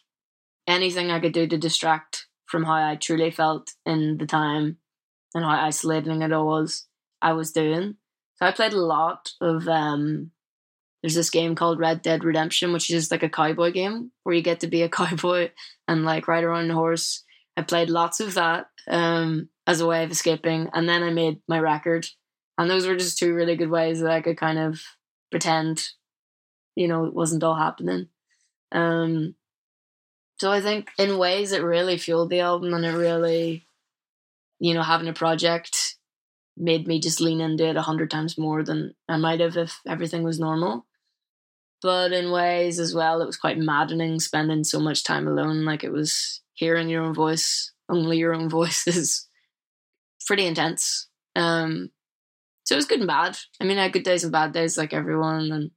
anything 0.66 1.10
I 1.10 1.20
could 1.20 1.32
do 1.32 1.46
to 1.46 1.58
distract 1.58 2.28
from 2.46 2.64
how 2.64 2.74
I 2.74 2.96
truly 2.96 3.30
felt 3.30 3.70
in 3.84 4.18
the 4.18 4.26
time 4.26 4.78
and 5.38 5.46
how 5.46 5.66
isolating 5.66 6.22
it 6.22 6.32
all 6.32 6.46
was, 6.46 6.86
I 7.22 7.32
was 7.32 7.52
doing. 7.52 7.96
So 8.36 8.46
I 8.46 8.52
played 8.52 8.72
a 8.72 8.80
lot 8.80 9.32
of 9.40 9.66
um 9.68 10.30
there's 11.02 11.14
this 11.14 11.30
game 11.30 11.54
called 11.54 11.78
Red 11.78 12.02
Dead 12.02 12.24
Redemption, 12.24 12.72
which 12.72 12.90
is 12.90 13.10
like 13.10 13.22
a 13.22 13.28
cowboy 13.28 13.70
game 13.70 14.10
where 14.24 14.34
you 14.34 14.42
get 14.42 14.60
to 14.60 14.66
be 14.66 14.82
a 14.82 14.88
cowboy 15.00 15.50
and 15.86 16.04
like 16.04 16.28
ride 16.28 16.44
around 16.44 16.70
a 16.70 16.74
horse. 16.74 17.24
I 17.56 17.62
played 17.62 17.90
lots 17.90 18.20
of 18.20 18.34
that 18.34 18.66
um 18.88 19.48
as 19.66 19.80
a 19.80 19.86
way 19.86 20.04
of 20.04 20.10
escaping. 20.10 20.68
And 20.72 20.88
then 20.88 21.02
I 21.02 21.10
made 21.10 21.40
my 21.48 21.58
record. 21.58 22.06
And 22.56 22.68
those 22.68 22.86
were 22.86 22.96
just 22.96 23.18
two 23.18 23.34
really 23.34 23.56
good 23.56 23.70
ways 23.70 24.00
that 24.00 24.10
I 24.10 24.20
could 24.20 24.36
kind 24.36 24.58
of 24.58 24.82
pretend, 25.30 25.90
you 26.74 26.88
know, 26.88 27.04
it 27.04 27.14
wasn't 27.14 27.44
all 27.44 27.54
happening. 27.54 28.08
Um 28.72 29.34
so 30.40 30.52
I 30.52 30.60
think 30.60 30.90
in 30.98 31.18
ways 31.18 31.50
it 31.52 31.62
really 31.62 31.98
fueled 31.98 32.30
the 32.30 32.40
album 32.40 32.72
and 32.72 32.84
it 32.84 32.92
really, 32.92 33.66
you 34.58 34.74
know, 34.74 34.82
having 34.82 35.08
a 35.08 35.12
project 35.12 35.96
made 36.56 36.86
me 36.86 37.00
just 37.00 37.20
lean 37.20 37.40
into 37.40 37.66
it 37.66 37.76
a 37.76 37.82
hundred 37.82 38.10
times 38.10 38.36
more 38.36 38.62
than 38.62 38.94
I 39.08 39.16
might 39.16 39.40
have 39.40 39.56
if 39.56 39.80
everything 39.86 40.22
was 40.22 40.40
normal. 40.40 40.86
But 41.80 42.12
in 42.12 42.32
ways 42.32 42.80
as 42.80 42.92
well, 42.92 43.22
it 43.22 43.26
was 43.26 43.36
quite 43.36 43.58
maddening 43.58 44.18
spending 44.18 44.64
so 44.64 44.80
much 44.80 45.04
time 45.04 45.28
alone. 45.28 45.64
Like 45.64 45.84
it 45.84 45.92
was 45.92 46.42
hearing 46.54 46.88
your 46.88 47.04
own 47.04 47.14
voice, 47.14 47.72
only 47.88 48.18
your 48.18 48.34
own 48.34 48.48
voice 48.58 48.86
is 48.86 49.28
pretty 50.26 50.46
intense. 50.46 51.08
Um, 51.36 51.90
so 52.64 52.74
it 52.74 52.76
was 52.76 52.86
good 52.86 52.98
and 52.98 53.06
bad. 53.06 53.38
I 53.60 53.64
mean, 53.64 53.78
I 53.78 53.84
had 53.84 53.92
good 53.92 54.02
days 54.02 54.24
and 54.24 54.32
bad 54.32 54.52
days 54.52 54.76
like 54.76 54.92
everyone, 54.92 55.52
and 55.52 55.70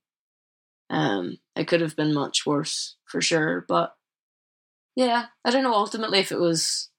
um, 0.89 1.37
it 1.55 1.67
could 1.67 1.81
have 1.81 1.95
been 1.95 2.13
much 2.13 2.45
worse 2.45 2.97
for 3.05 3.21
sure. 3.21 3.63
But 3.67 3.93
yeah, 4.95 5.27
I 5.45 5.51
don't 5.51 5.63
know 5.63 5.73
ultimately 5.73 6.19
if 6.19 6.31
it 6.31 6.39
was 6.39 6.89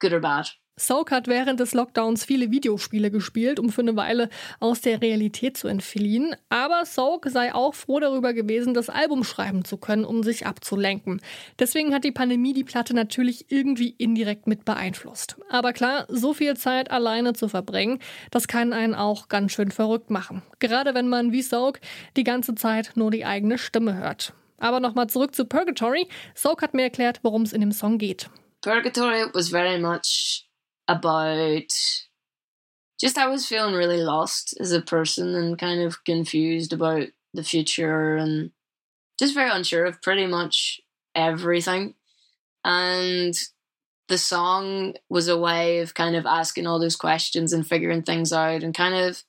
good 0.00 0.12
or 0.12 0.20
bad. 0.20 0.48
Soak 0.76 1.12
hat 1.12 1.28
während 1.28 1.60
des 1.60 1.72
Lockdowns 1.72 2.24
viele 2.24 2.50
Videospiele 2.50 3.12
gespielt, 3.12 3.60
um 3.60 3.70
für 3.70 3.82
eine 3.82 3.94
Weile 3.94 4.28
aus 4.58 4.80
der 4.80 5.00
Realität 5.00 5.56
zu 5.56 5.68
entfliehen. 5.68 6.34
Aber 6.48 6.84
Soak 6.84 7.28
sei 7.30 7.54
auch 7.54 7.76
froh 7.76 8.00
darüber 8.00 8.32
gewesen, 8.32 8.74
das 8.74 8.90
Album 8.90 9.22
schreiben 9.22 9.64
zu 9.64 9.76
können, 9.76 10.04
um 10.04 10.24
sich 10.24 10.46
abzulenken. 10.46 11.20
Deswegen 11.60 11.94
hat 11.94 12.02
die 12.02 12.10
Pandemie 12.10 12.54
die 12.54 12.64
Platte 12.64 12.92
natürlich 12.92 13.52
irgendwie 13.52 13.90
indirekt 13.90 14.48
mit 14.48 14.64
beeinflusst. 14.64 15.36
Aber 15.48 15.72
klar, 15.72 16.06
so 16.08 16.34
viel 16.34 16.56
Zeit 16.56 16.90
alleine 16.90 17.34
zu 17.34 17.48
verbringen, 17.48 18.00
das 18.32 18.48
kann 18.48 18.72
einen 18.72 18.96
auch 18.96 19.28
ganz 19.28 19.52
schön 19.52 19.70
verrückt 19.70 20.10
machen. 20.10 20.42
Gerade 20.58 20.94
wenn 20.94 21.08
man 21.08 21.30
wie 21.30 21.42
Soak 21.42 21.80
die 22.16 22.24
ganze 22.24 22.56
Zeit 22.56 22.92
nur 22.96 23.12
die 23.12 23.24
eigene 23.24 23.58
Stimme 23.58 23.94
hört. 23.96 24.32
Aber 24.58 24.80
nochmal 24.80 25.08
zurück 25.08 25.36
zu 25.36 25.44
Purgatory. 25.44 26.08
Soak 26.34 26.62
hat 26.62 26.74
mir 26.74 26.82
erklärt, 26.82 27.20
worum 27.22 27.42
es 27.42 27.52
in 27.52 27.60
dem 27.60 27.72
Song 27.72 27.98
geht. 27.98 28.28
Purgatory 28.60 29.26
was 29.34 29.50
very 29.50 29.78
much 29.78 30.48
about 30.88 31.72
just 33.00 33.18
I 33.18 33.26
was 33.26 33.46
feeling 33.46 33.74
really 33.74 34.02
lost 34.02 34.54
as 34.60 34.72
a 34.72 34.80
person 34.80 35.34
and 35.34 35.58
kind 35.58 35.80
of 35.82 36.04
confused 36.04 36.72
about 36.72 37.08
the 37.32 37.44
future 37.44 38.16
and 38.16 38.50
just 39.18 39.34
very 39.34 39.50
unsure 39.50 39.84
of 39.84 40.02
pretty 40.02 40.26
much 40.26 40.80
everything. 41.14 41.94
And 42.64 43.34
the 44.08 44.18
song 44.18 44.94
was 45.08 45.28
a 45.28 45.38
way 45.38 45.80
of 45.80 45.94
kind 45.94 46.16
of 46.16 46.26
asking 46.26 46.66
all 46.66 46.78
those 46.78 46.96
questions 46.96 47.52
and 47.52 47.66
figuring 47.66 48.02
things 48.02 48.32
out 48.32 48.62
and 48.62 48.74
kind 48.74 48.94
of 48.94 49.22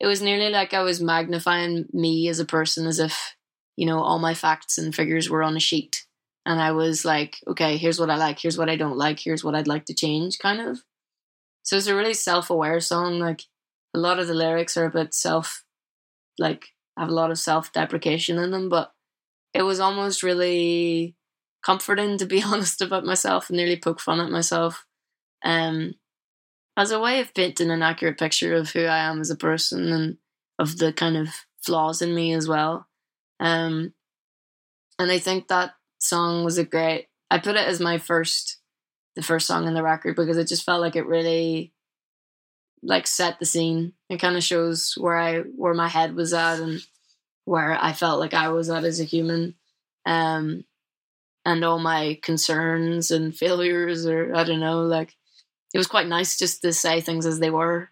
it 0.00 0.06
was 0.06 0.22
nearly 0.22 0.50
like 0.50 0.74
I 0.74 0.82
was 0.82 1.00
magnifying 1.00 1.86
me 1.92 2.28
as 2.28 2.38
a 2.38 2.44
person 2.44 2.86
as 2.86 3.00
if, 3.00 3.34
you 3.76 3.84
know, 3.84 3.98
all 4.00 4.20
my 4.20 4.32
facts 4.32 4.78
and 4.78 4.94
figures 4.94 5.28
were 5.28 5.42
on 5.42 5.56
a 5.56 5.60
sheet 5.60 6.06
and 6.48 6.62
I 6.62 6.72
was 6.72 7.04
like, 7.04 7.36
okay, 7.46 7.76
here's 7.76 8.00
what 8.00 8.08
I 8.08 8.16
like, 8.16 8.38
here's 8.38 8.56
what 8.56 8.70
I 8.70 8.76
don't 8.76 8.96
like, 8.96 9.20
here's 9.20 9.44
what 9.44 9.54
I'd 9.54 9.68
like 9.68 9.84
to 9.84 9.94
change, 9.94 10.38
kind 10.38 10.62
of. 10.62 10.78
So 11.62 11.76
it's 11.76 11.86
a 11.86 11.94
really 11.94 12.14
self 12.14 12.48
aware 12.48 12.80
song. 12.80 13.18
Like 13.18 13.42
a 13.94 13.98
lot 13.98 14.18
of 14.18 14.28
the 14.28 14.34
lyrics 14.34 14.74
are 14.78 14.86
a 14.86 14.90
bit 14.90 15.12
self, 15.12 15.62
like 16.38 16.68
have 16.96 17.10
a 17.10 17.14
lot 17.14 17.30
of 17.30 17.38
self 17.38 17.70
deprecation 17.74 18.38
in 18.38 18.50
them, 18.50 18.70
but 18.70 18.92
it 19.52 19.60
was 19.60 19.78
almost 19.78 20.22
really 20.22 21.14
comforting 21.62 22.16
to 22.16 22.24
be 22.24 22.42
honest 22.46 22.80
about 22.80 23.04
myself 23.04 23.50
and 23.50 23.58
nearly 23.58 23.76
poke 23.76 24.00
fun 24.00 24.18
at 24.18 24.30
myself. 24.30 24.86
Um, 25.44 25.96
as 26.78 26.92
a 26.92 27.00
way 27.00 27.20
of 27.20 27.34
painting 27.34 27.70
an 27.70 27.82
accurate 27.82 28.18
picture 28.18 28.54
of 28.54 28.70
who 28.70 28.84
I 28.84 29.00
am 29.00 29.20
as 29.20 29.28
a 29.28 29.36
person 29.36 29.92
and 29.92 30.16
of 30.58 30.78
the 30.78 30.94
kind 30.94 31.18
of 31.18 31.28
flaws 31.60 32.00
in 32.00 32.14
me 32.14 32.32
as 32.32 32.48
well. 32.48 32.86
Um, 33.38 33.92
and 34.98 35.12
I 35.12 35.18
think 35.18 35.48
that 35.48 35.72
song 35.98 36.44
was 36.44 36.58
a 36.58 36.64
great. 36.64 37.08
I 37.30 37.38
put 37.38 37.56
it 37.56 37.66
as 37.66 37.80
my 37.80 37.98
first, 37.98 38.58
the 39.16 39.22
first 39.22 39.46
song 39.46 39.66
in 39.66 39.74
the 39.74 39.82
record 39.82 40.16
because 40.16 40.38
it 40.38 40.48
just 40.48 40.64
felt 40.64 40.80
like 40.80 40.96
it 40.96 41.06
really, 41.06 41.72
like 42.82 43.06
set 43.06 43.38
the 43.38 43.46
scene. 43.46 43.92
It 44.08 44.18
kind 44.18 44.36
of 44.36 44.42
shows 44.42 44.94
where 44.96 45.16
I 45.16 45.40
where 45.40 45.74
my 45.74 45.88
head 45.88 46.14
was 46.14 46.32
at 46.32 46.60
and 46.60 46.80
where 47.44 47.76
I 47.80 47.92
felt 47.92 48.20
like 48.20 48.34
I 48.34 48.48
was 48.48 48.70
at 48.70 48.84
as 48.84 49.00
a 49.00 49.04
human, 49.04 49.54
um, 50.06 50.64
and 51.44 51.64
all 51.64 51.78
my 51.78 52.18
concerns 52.22 53.10
and 53.10 53.34
failures 53.36 54.06
or 54.06 54.34
I 54.34 54.44
don't 54.44 54.60
know. 54.60 54.82
Like 54.82 55.16
it 55.74 55.78
was 55.78 55.86
quite 55.86 56.06
nice 56.06 56.38
just 56.38 56.62
to 56.62 56.72
say 56.72 57.00
things 57.00 57.26
as 57.26 57.40
they 57.40 57.50
were, 57.50 57.90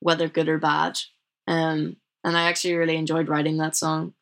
whether 0.00 0.28
good 0.28 0.48
or 0.48 0.58
bad. 0.58 0.98
Um, 1.46 1.96
and 2.22 2.36
I 2.36 2.48
actually 2.48 2.74
really 2.74 2.96
enjoyed 2.96 3.28
writing 3.28 3.56
that 3.56 3.76
song 3.76 4.14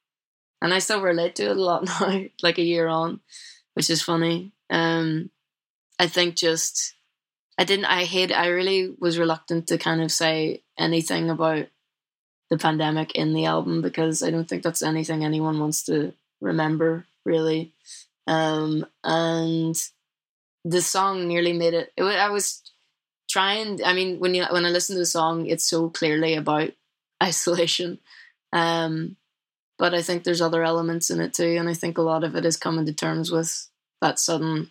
and 0.61 0.75
I 0.75 0.79
still 0.79 1.01
relate 1.01 1.37
to 1.37 1.51
it 1.51 1.57
a 1.57 1.61
lot 1.61 1.85
now, 2.01 2.21
like 2.43 2.59
a 2.59 2.65
year 2.65 2.87
on, 2.87 3.21
which 3.75 3.91
is 3.91 4.03
funny. 4.03 4.53
Um, 4.71 5.31
I 5.99 6.07
think 6.07 6.37
just 6.37 6.95
I 7.59 7.65
didn't. 7.65 7.87
I 7.87 8.05
hate. 8.05 8.33
I 8.33 8.49
really 8.49 8.95
was 8.99 9.19
reluctant 9.19 9.67
to 9.69 9.79
kind 9.79 10.01
of 10.01 10.13
say 10.13 10.63
anything 10.79 11.29
about 11.29 11.67
the 12.51 12.59
pandemic 12.59 13.15
in 13.17 13.35
the 13.35 13.47
album 13.47 13.83
because 13.83 14.23
I 14.23 14.31
don't 14.31 14.49
think 14.49 14.63
that's 14.63 14.83
anything 14.83 15.25
anyone 15.25 15.59
wants 15.59 15.83
to 15.85 16.13
remember 16.41 17.05
really. 17.25 17.73
Um, 18.27 18.87
and 19.03 19.77
the 20.65 20.81
song 20.81 21.27
nearly 21.27 21.53
made 21.53 21.75
it. 21.75 21.93
it 21.97 22.03
I 22.05 22.31
was 22.31 22.63
trying. 23.29 23.85
I 23.85 23.93
mean, 23.93 24.21
when 24.21 24.35
you 24.35 24.45
when 24.51 24.65
I 24.65 24.71
listen 24.71 24.95
to 24.95 25.01
the 25.01 25.07
song, 25.07 25.47
it's 25.47 25.69
so 25.69 25.89
clearly 25.91 26.35
about 26.35 26.71
isolation. 27.23 27.99
Um, 28.53 29.17
but 29.79 29.95
I 29.95 30.03
think 30.03 30.25
there's 30.25 30.41
other 30.41 30.63
elements 30.63 31.11
in 31.11 31.21
it 31.21 31.35
too, 31.35 31.57
and 31.59 31.69
I 31.69 31.75
think 31.75 31.99
a 31.99 32.03
lot 32.03 32.25
of 32.25 32.35
it 32.37 32.45
is 32.45 32.57
coming 32.57 32.87
to 32.87 32.93
terms 32.93 33.31
with 33.31 33.69
that 34.01 34.19
sudden 34.19 34.71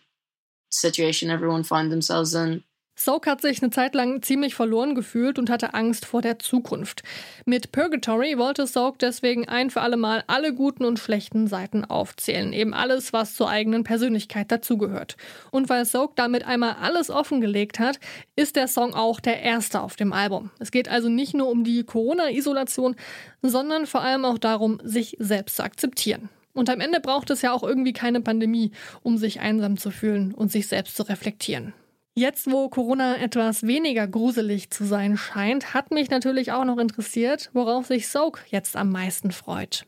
situation 0.70 1.30
everyone 1.30 1.62
found 1.62 1.90
themselves 1.90 2.34
in 2.34 2.62
Soak 3.00 3.28
hat 3.28 3.40
sich 3.40 3.62
eine 3.62 3.70
Zeit 3.70 3.94
lang 3.94 4.22
ziemlich 4.22 4.56
verloren 4.56 4.96
gefühlt 4.96 5.38
und 5.38 5.50
hatte 5.50 5.72
Angst 5.72 6.04
vor 6.04 6.20
der 6.20 6.40
Zukunft. 6.40 7.04
Mit 7.46 7.70
Purgatory 7.70 8.38
wollte 8.38 8.66
Soak 8.66 8.98
deswegen 8.98 9.46
ein 9.46 9.70
für 9.70 9.82
alle 9.82 9.96
Mal 9.96 10.24
alle 10.26 10.52
guten 10.52 10.84
und 10.84 10.98
schlechten 10.98 11.46
Seiten 11.46 11.84
aufzählen, 11.84 12.52
eben 12.52 12.74
alles, 12.74 13.12
was 13.12 13.34
zur 13.34 13.48
eigenen 13.48 13.84
Persönlichkeit 13.84 14.50
dazugehört. 14.50 15.16
Und 15.52 15.68
weil 15.68 15.84
Soak 15.84 16.16
damit 16.16 16.44
einmal 16.44 16.74
alles 16.82 17.08
offengelegt 17.08 17.78
hat, 17.78 18.00
ist 18.34 18.56
der 18.56 18.66
Song 18.66 18.94
auch 18.94 19.20
der 19.20 19.42
erste 19.42 19.80
auf 19.80 19.94
dem 19.94 20.12
Album. 20.12 20.50
Es 20.58 20.72
geht 20.72 20.88
also 20.88 21.08
nicht 21.08 21.34
nur 21.34 21.48
um 21.48 21.62
die 21.62 21.84
Corona-Isolation, 21.84 22.96
sondern 23.42 23.86
vor 23.86 24.00
allem 24.02 24.24
auch 24.24 24.38
darum, 24.38 24.80
sich 24.82 25.16
selbst 25.20 25.54
zu 25.54 25.62
akzeptieren. 25.62 26.30
Und 26.52 26.68
am 26.68 26.80
Ende 26.80 26.98
braucht 26.98 27.30
es 27.30 27.42
ja 27.42 27.52
auch 27.52 27.62
irgendwie 27.62 27.92
keine 27.92 28.20
Pandemie, 28.20 28.72
um 29.04 29.18
sich 29.18 29.38
einsam 29.38 29.78
zu 29.78 29.92
fühlen 29.92 30.34
und 30.34 30.50
sich 30.50 30.66
selbst 30.66 30.96
zu 30.96 31.04
reflektieren. 31.04 31.74
Jetzt, 32.18 32.50
wo 32.50 32.68
Corona 32.68 33.16
etwas 33.18 33.62
weniger 33.62 34.08
gruselig 34.08 34.70
zu 34.70 34.84
sein 34.84 35.16
scheint, 35.16 35.72
hat 35.72 35.92
mich 35.92 36.10
natürlich 36.10 36.50
auch 36.50 36.64
noch 36.64 36.78
interessiert, 36.78 37.48
worauf 37.52 37.86
sich 37.86 38.08
Soak 38.08 38.44
jetzt 38.50 38.74
am 38.74 38.90
meisten 38.90 39.30
freut. 39.30 39.86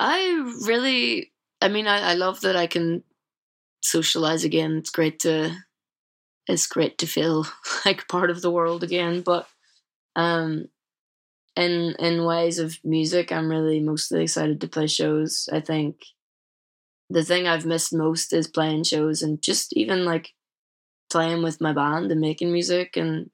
I 0.00 0.40
really, 0.66 1.34
I 1.62 1.68
mean, 1.68 1.86
I, 1.86 2.14
I 2.14 2.16
love 2.16 2.40
that 2.40 2.56
I 2.56 2.66
can 2.66 3.04
socialize 3.82 4.42
again. 4.42 4.78
It's 4.78 4.90
great 4.90 5.18
to, 5.20 5.50
it's 6.46 6.66
great 6.66 6.96
to 6.96 7.06
feel 7.06 7.44
like 7.84 8.08
part 8.08 8.30
of 8.30 8.40
the 8.40 8.50
world 8.50 8.82
again. 8.82 9.20
But 9.20 9.46
um, 10.14 10.70
in 11.56 11.94
in 11.98 12.24
ways 12.24 12.58
of 12.58 12.78
music, 12.84 13.30
I'm 13.30 13.50
really 13.50 13.80
mostly 13.80 14.22
excited 14.22 14.62
to 14.62 14.68
play 14.68 14.86
shows. 14.86 15.46
I 15.52 15.60
think 15.60 15.96
the 17.10 17.22
thing 17.22 17.46
I've 17.46 17.66
missed 17.66 17.92
most 17.92 18.32
is 18.32 18.48
playing 18.48 18.84
shows 18.84 19.20
and 19.20 19.42
just 19.42 19.76
even 19.76 20.06
like 20.06 20.32
playing 21.10 21.42
with 21.42 21.60
my 21.60 21.72
band 21.72 22.10
and 22.10 22.20
making 22.20 22.52
music 22.52 22.96
and 22.96 23.30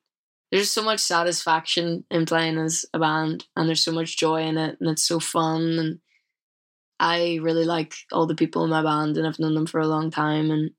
there's 0.50 0.70
so 0.70 0.82
much 0.82 1.00
satisfaction 1.00 2.04
in 2.10 2.26
playing 2.26 2.58
as 2.58 2.84
a 2.92 2.98
band 2.98 3.44
and 3.56 3.66
there's 3.66 3.84
so 3.84 3.92
much 3.92 4.18
joy 4.18 4.42
in 4.42 4.58
it 4.58 4.76
and 4.80 4.90
it's 4.90 5.04
so 5.06 5.18
fun 5.18 5.78
and 5.78 5.98
I 7.00 7.40
really 7.42 7.64
like 7.64 7.94
all 8.12 8.26
the 8.26 8.34
people 8.34 8.62
in 8.64 8.70
my 8.70 8.82
band 8.82 9.16
and 9.16 9.26
I've 9.26 9.38
known 9.38 9.54
them 9.54 9.66
for 9.66 9.80
a 9.80 9.88
long 9.88 10.10
time 10.10 10.50
and 10.50 10.70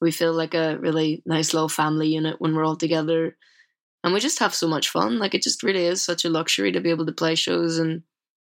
we 0.00 0.10
feel 0.10 0.32
like 0.32 0.54
a 0.54 0.78
really 0.78 1.22
nice 1.26 1.52
little 1.52 1.68
family 1.68 2.08
unit 2.08 2.36
when 2.40 2.54
we're 2.54 2.64
all 2.64 2.76
together 2.76 3.36
and 4.02 4.14
we 4.14 4.20
just 4.20 4.38
have 4.38 4.54
so 4.54 4.66
much 4.66 4.88
fun 4.88 5.18
like 5.18 5.34
it 5.34 5.42
just 5.42 5.62
really 5.62 5.84
is 5.84 6.02
such 6.02 6.24
a 6.24 6.30
luxury 6.30 6.72
to 6.72 6.80
be 6.80 6.90
able 6.90 7.06
to 7.06 7.12
play 7.12 7.34
shows 7.34 7.78
and 7.78 8.02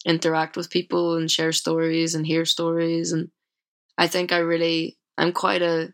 interact 0.07 0.57
with 0.57 0.71
people 0.71 1.17
and 1.17 1.31
share 1.31 1.53
stories 1.53 2.15
and 2.15 2.27
hear 2.27 2.45
stories 2.45 3.13
and 3.13 3.31
I 3.97 4.07
think 4.07 4.33
I 4.33 4.39
really 4.39 4.97
I'm 5.17 5.33
quite 5.33 5.63
a 5.63 5.93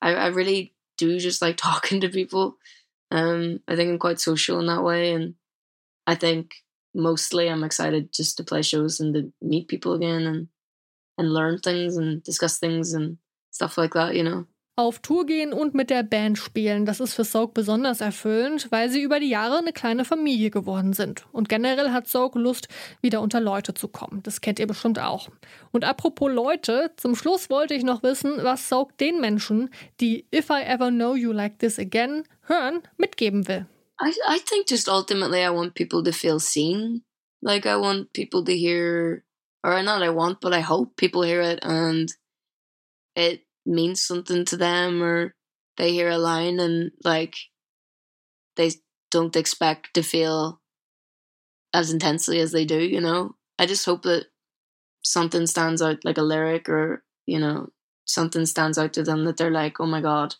I, 0.00 0.14
I 0.14 0.26
really 0.28 0.74
do 0.98 1.18
just 1.20 1.42
like 1.42 1.56
talking 1.58 2.00
to 2.02 2.10
people. 2.10 2.56
Um 3.12 3.60
I 3.68 3.76
think 3.76 3.90
I'm 3.90 3.98
quite 4.00 4.20
social 4.20 4.60
in 4.60 4.66
that 4.68 4.84
way 4.84 5.12
and 5.14 5.34
I 6.06 6.14
think 6.16 6.54
mostly 6.94 7.48
I'm 7.50 7.64
excited 7.64 8.12
just 8.12 8.36
to 8.38 8.44
play 8.44 8.62
shows 8.62 9.00
and 9.00 9.14
to 9.14 9.32
meet 9.42 9.68
people 9.68 9.94
again 9.94 10.22
and 10.26 10.48
and 11.18 11.32
learn 11.34 11.58
things 11.60 11.96
and 11.96 12.22
discuss 12.22 12.58
things 12.58 12.94
and 12.94 13.18
stuff 13.50 13.78
like 13.78 13.94
that, 13.94 14.14
you 14.16 14.24
know. 14.24 14.46
Auf 14.78 15.00
Tour 15.00 15.26
gehen 15.26 15.52
und 15.52 15.74
mit 15.74 15.90
der 15.90 16.04
Band 16.04 16.38
spielen, 16.38 16.86
das 16.86 17.00
ist 17.00 17.12
für 17.12 17.24
Soak 17.24 17.52
besonders 17.52 18.00
erfüllend, 18.00 18.68
weil 18.70 18.88
sie 18.90 19.02
über 19.02 19.18
die 19.18 19.28
Jahre 19.28 19.58
eine 19.58 19.72
kleine 19.72 20.04
Familie 20.04 20.50
geworden 20.50 20.92
sind. 20.92 21.26
Und 21.32 21.48
generell 21.48 21.90
hat 21.90 22.06
Soak 22.06 22.36
Lust, 22.36 22.68
wieder 23.00 23.20
unter 23.20 23.40
Leute 23.40 23.74
zu 23.74 23.88
kommen. 23.88 24.22
Das 24.22 24.40
kennt 24.40 24.60
ihr 24.60 24.68
bestimmt 24.68 25.00
auch. 25.00 25.30
Und 25.72 25.84
apropos 25.84 26.30
Leute, 26.32 26.92
zum 26.96 27.16
Schluss 27.16 27.50
wollte 27.50 27.74
ich 27.74 27.82
noch 27.82 28.04
wissen, 28.04 28.34
was 28.44 28.68
Soak 28.68 28.96
den 28.98 29.20
Menschen, 29.20 29.70
die 30.00 30.26
If 30.32 30.48
I 30.48 30.62
Ever 30.62 30.90
Know 30.90 31.16
You 31.16 31.32
Like 31.32 31.58
This 31.58 31.80
Again 31.80 32.22
hören, 32.42 32.82
mitgeben 32.98 33.48
will. 33.48 33.66
I 34.00 34.10
I 34.28 34.38
think 34.46 34.70
just 34.70 34.88
ultimately 34.88 35.40
I 35.40 35.50
want 35.50 35.74
people 35.74 36.04
to 36.04 36.12
feel 36.12 36.38
seen. 36.38 37.02
Like 37.42 37.66
I 37.66 37.74
want 37.74 38.12
people 38.12 38.44
to 38.44 38.52
hear 38.52 39.24
or 39.64 39.82
not 39.82 40.02
I 40.02 40.10
want, 40.10 40.38
but 40.40 40.52
I 40.52 40.60
hope 40.60 40.94
people 40.94 41.24
hear 41.24 41.42
it 41.42 41.64
and 41.64 42.14
it 43.16 43.47
means 43.68 44.02
something 44.02 44.44
to 44.46 44.56
them 44.58 45.02
or 45.02 45.34
they 45.78 45.92
hear 45.92 46.10
a 46.10 46.18
line 46.18 46.60
and 46.60 46.92
like 47.04 47.36
they 48.56 48.70
don't 49.10 49.36
expect 49.36 49.94
to 49.94 50.02
feel 50.02 50.60
as 51.74 51.90
intensely 51.92 52.40
as 52.40 52.52
they 52.52 52.64
do, 52.64 52.78
you 52.78 53.00
know. 53.00 53.34
I 53.58 53.66
just 53.66 53.84
hope 53.84 54.02
that 54.02 54.26
something 55.04 55.46
stands 55.46 55.82
out 55.82 56.04
like 56.04 56.18
a 56.18 56.22
lyric 56.22 56.68
or, 56.68 57.04
you 57.26 57.38
know, 57.40 57.70
something 58.06 58.46
stands 58.46 58.78
out 58.78 58.94
to 58.94 59.04
them 59.04 59.24
that 59.26 59.38
they're 59.38 59.50
like, 59.50 59.80
"Oh 59.80 59.86
my 59.86 60.00
god, 60.02 60.36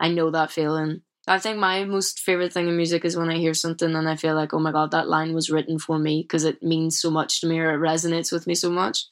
I 0.00 0.10
know 0.10 0.30
that 0.30 0.52
feeling." 0.52 1.02
I 1.28 1.38
think 1.40 1.58
my 1.58 1.84
most 1.84 2.20
favorite 2.20 2.52
thing 2.52 2.68
in 2.68 2.76
music 2.76 3.04
is 3.04 3.16
when 3.16 3.30
I 3.30 3.38
hear 3.38 3.54
something 3.54 3.94
and 3.94 4.08
I 4.08 4.16
feel 4.16 4.34
like, 4.36 4.54
"Oh 4.54 4.60
my 4.60 4.72
god, 4.72 4.92
that 4.92 5.08
line 5.08 5.34
was 5.34 5.50
written 5.50 5.78
for 5.78 5.98
me" 5.98 6.22
because 6.22 6.44
it 6.44 6.62
means 6.62 7.00
so 7.00 7.10
much 7.10 7.40
to 7.40 7.46
me 7.48 7.58
or 7.60 7.72
it 7.74 7.78
resonates 7.80 8.32
with 8.32 8.46
me 8.46 8.54
so 8.56 8.70
much. 8.70 9.06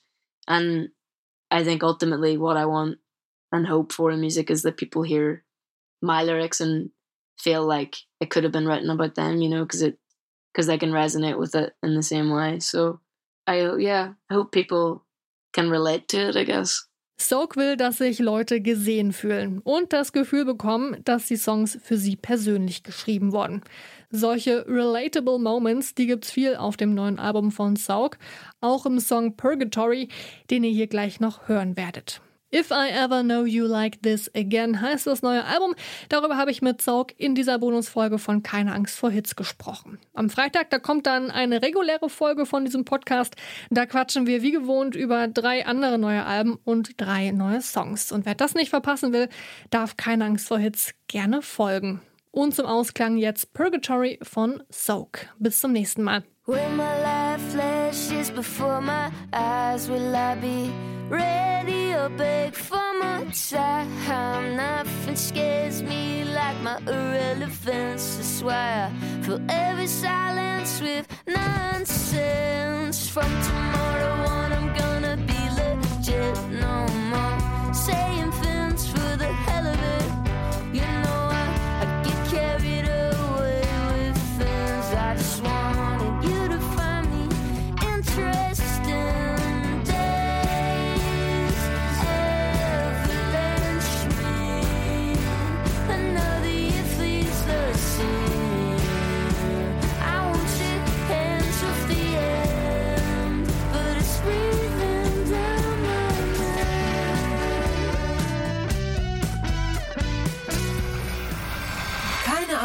And 0.49 0.91
I 1.51 1.65
think 1.65 1.83
ultimately 1.85 2.39
what 2.39 2.57
I 2.59 2.67
want 2.67 2.99
and 3.55 3.67
hope 3.67 3.93
for 3.93 4.13
music 4.17 4.51
is 4.51 4.63
that 4.63 4.77
people 4.77 5.03
hear 5.03 5.45
my 6.03 6.23
lyrics 6.23 6.61
and 6.61 6.91
feel 7.39 7.65
like 7.65 7.97
it 8.21 8.31
could 8.31 8.45
have 8.45 8.53
been 8.53 8.67
written 8.67 8.91
about 8.91 9.15
them, 9.15 9.41
you 9.41 9.49
know, 9.49 9.65
because 9.65 9.83
it 9.83 9.99
because 10.53 10.67
they 10.67 10.79
can 10.79 10.93
resonate 10.93 11.39
with 11.39 11.55
it 11.55 11.75
in 11.83 11.95
the 11.95 12.03
same 12.03 12.31
way. 12.31 12.61
So 12.61 13.01
I 13.47 13.77
yeah, 13.77 14.13
I 14.31 14.35
hope 14.35 14.53
people 14.53 15.05
can 15.53 15.71
relate 15.71 16.09
to 16.09 16.29
it, 16.29 16.37
I 16.37 16.45
guess. 16.45 16.87
Soak 17.17 17.55
will, 17.57 17.77
dass 17.77 17.99
sich 17.99 18.19
Leute 18.19 18.61
gesehen 18.61 19.13
fühlen 19.13 19.61
und 19.61 19.93
das 19.93 20.13
Gefühl 20.13 20.45
bekommen, 20.45 20.97
dass 21.05 21.27
die 21.27 21.37
Songs 21.37 21.79
für 21.81 21.97
sie 21.97 22.17
persönlich 22.17 22.83
geschrieben 22.83 23.33
wurden. 23.33 23.63
Solche 24.11 24.67
relatable 24.67 25.39
Moments, 25.39 25.95
die 25.95 26.09
gibt's 26.09 26.33
viel 26.33 26.57
auf 26.57 26.77
dem 26.77 26.93
neuen 26.93 27.21
Album 27.21 27.53
von 27.53 27.77
Soak, 27.77 28.19
auch 28.61 28.85
im 28.85 28.99
Song 28.99 29.37
Purgatory, 29.37 30.09
den 30.51 30.65
ihr 30.65 30.73
hier 30.73 30.89
gleich 30.89 31.21
noch 31.21 31.47
hören 31.47 31.77
werdet. 31.77 32.21
If 32.55 32.71
I 32.71 32.89
Ever 32.91 33.25
Know 33.25 33.45
You 33.45 33.67
Like 33.67 34.01
This 34.03 34.31
Again 34.33 34.81
heißt 34.81 35.09
das 35.09 35.23
neue 35.23 35.45
Album. 35.45 35.75
Darüber 36.09 36.37
habe 36.37 36.53
ich 36.53 36.63
mit 36.63 36.81
Saug 36.81 37.09
in 37.17 37.35
dieser 37.35 37.59
Bonusfolge 37.59 38.19
von 38.19 38.45
Keine 38.45 38.73
Angst 38.73 38.97
vor 38.97 39.11
Hits 39.11 39.35
gesprochen. 39.35 39.99
Am 40.13 40.31
Freitag, 40.31 40.71
da 40.71 40.79
kommt 40.79 41.09
dann 41.09 41.33
eine 41.33 41.63
reguläre 41.63 42.09
Folge 42.09 42.47
von 42.47 42.65
diesem 42.65 42.85
Podcast. 42.85 43.35
Da 43.71 43.87
quatschen 43.87 44.29
wir 44.29 44.43
wie 44.43 44.53
gewohnt 44.53 44.95
über 44.95 45.27
drei 45.27 45.67
andere 45.67 45.99
neue 45.99 46.25
Alben 46.25 46.57
und 46.63 47.01
drei 47.01 47.33
neue 47.33 47.61
Songs. 47.61 48.13
Und 48.13 48.25
wer 48.25 48.37
das 48.37 48.55
nicht 48.55 48.71
verpassen 48.71 49.13
will, 49.13 49.29
darf 49.71 49.97
Keine 49.97 50.25
Angst 50.25 50.47
vor 50.47 50.59
Hits 50.59 50.95
gerne 51.09 51.43
folgen. 51.43 52.03
Und 52.31 52.55
zum 52.55 52.67
Ausklang 52.67 53.17
jetzt 53.17 53.53
Purgatory 53.53 54.21
von 54.23 54.63
Soak. 54.69 55.27
Bis 55.41 55.61
zum 55.61 55.73
nächsten 55.73 56.05
Mal. 56.05 56.23
Flashes 57.95 58.29
before 58.29 58.81
my 58.81 59.09
eyes, 59.33 59.89
will 59.89 60.17
I 60.17 60.35
be 60.35 60.73
ready 61.09 61.95
or 61.95 62.09
beg 62.09 62.53
for 62.53 62.93
more 63.01 63.25
time? 63.31 64.57
Nothing 64.57 65.15
scares 65.15 65.81
me 65.81 66.25
like 66.25 66.61
my 66.61 66.79
irrelevance. 66.89 68.17
That's 68.17 68.43
why 68.43 68.91
I 68.91 69.23
fill 69.23 69.41
every 69.49 69.87
silence 69.87 70.81
with 70.81 71.07
nonsense. 71.29 73.09
From 73.09 73.31
tomorrow 73.43 74.27
on, 74.27 74.53
I'm 74.53 74.75
gonna 74.77 75.17
be 75.17 75.41
legit 75.61 76.37
no 76.51 76.89
more 77.13 77.73
saying 77.73 78.33